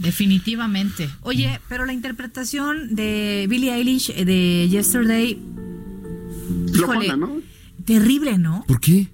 [0.00, 1.08] Definitivamente.
[1.22, 5.38] Oye, pero la interpretación de Billie Eilish eh, de Yesterday,
[6.74, 7.40] híjole, ¿no?
[7.84, 8.64] terrible, ¿no?
[8.68, 9.08] ¿Por qué?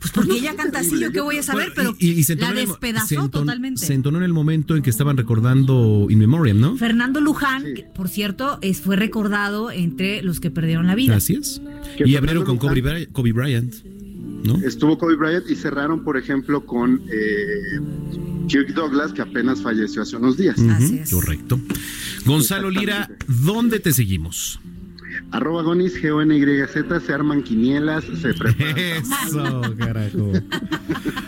[0.00, 2.40] Pues porque ella canta así, yo qué voy a saber, pero Y- y se la
[2.48, 3.86] entonó en el- despedazó enton- totalmente.
[3.86, 6.76] Se entonó en el momento en que estaban recordando In Memoriam, ¿no?
[6.76, 11.16] Fernando Luján, que, por cierto, es, fue recordado entre los que perdieron la vida.
[11.16, 11.62] Así es.
[12.04, 13.74] Y abrieron con Kobe Bryant,
[14.44, 14.56] ¿no?
[14.64, 17.80] Estuvo Kobe Bryant y cerraron, por ejemplo, con eh,
[18.46, 20.56] Kirk Douglas, que apenas falleció hace unos días.
[20.58, 21.60] Ujú, Correcto.
[22.24, 24.60] Gonzalo Lira, ¿dónde te seguimos?
[25.30, 28.78] Arroba Gonis, G-O-N-Y-Z, se arman quinielas, se preparan.
[29.26, 30.32] Eso, carajo.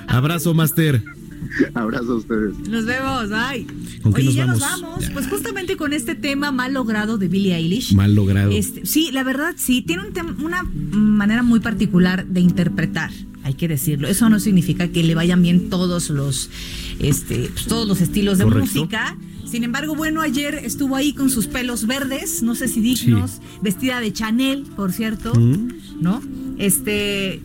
[0.09, 1.03] Abrazo, Master.
[1.75, 2.57] Abrazo a ustedes.
[2.69, 3.67] Nos vemos, bye.
[4.03, 4.61] ¿Con qué Oye, nos ya vamos?
[4.61, 5.11] nos vamos.
[5.13, 7.95] Pues justamente con este tema mal logrado de Billie Eilish.
[7.95, 8.51] Mal logrado.
[8.51, 13.11] Este, sí, la verdad, sí, tiene un una manera muy particular de interpretar,
[13.43, 14.09] hay que decirlo.
[14.09, 16.51] Eso no significa que le vayan bien todos los,
[16.99, 18.67] este, pues, todos los estilos de Correcto.
[18.81, 19.17] música.
[19.45, 24.01] Sin embargo, bueno, ayer estuvo ahí con sus pelos verdes, no sé si dignos, vestida
[24.01, 25.69] de Chanel, por cierto, Mm.
[26.01, 26.21] ¿no?
[26.59, 27.41] Este,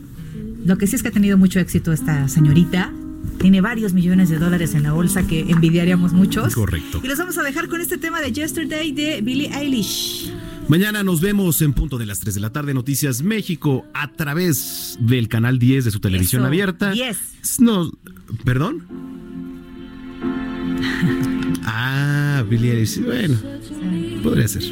[0.66, 2.92] lo que sí es que ha tenido mucho éxito esta señorita.
[3.40, 6.54] Tiene varios millones de dólares en la bolsa que envidiaríamos muchos.
[6.54, 7.02] Correcto.
[7.04, 10.32] Y los vamos a dejar con este tema de Yesterday de Billie Eilish.
[10.68, 14.98] Mañana nos vemos en punto de las 3 de la tarde, Noticias México, a través
[15.02, 16.92] del canal 10 de su televisión Eso, abierta.
[16.92, 17.60] 10.
[17.60, 17.92] No,
[18.46, 18.86] ¿Perdón?
[21.64, 23.04] Ah, Billie Eilish.
[23.04, 23.38] Bueno,
[24.24, 24.64] podría ser.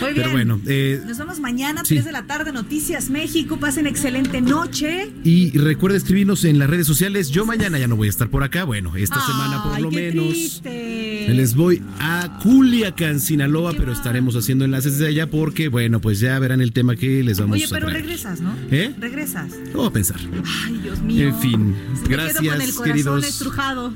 [0.00, 0.32] Muy Pero bien.
[0.32, 1.94] bueno, eh, Nos vemos mañana, sí.
[1.94, 3.56] 3 de la tarde, Noticias México.
[3.58, 5.10] Pasen excelente noche.
[5.24, 7.30] y recuerda escribirnos en las redes sociales.
[7.30, 8.64] Yo mañana ya no voy a estar por acá.
[8.64, 10.28] Bueno, esta semana por lo qué menos.
[10.28, 11.26] triste.
[11.28, 16.38] Les voy a Culiacán, Sinaloa, pero estaremos haciendo enlaces de allá porque, bueno, pues ya
[16.38, 18.02] verán el tema que les vamos Oye, a pero traer.
[18.02, 18.54] regresas, ¿no?
[18.70, 18.94] ¿Eh?
[18.98, 19.52] Regresas.
[19.72, 20.20] Vamos a pensar.
[20.66, 21.28] Ay, Dios mío.
[21.28, 22.42] En fin, Me quedo con el gracias,
[22.74, 23.24] corazón queridos.
[23.26, 23.92] estrujado.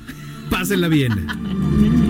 [0.51, 1.13] Pásenla bien.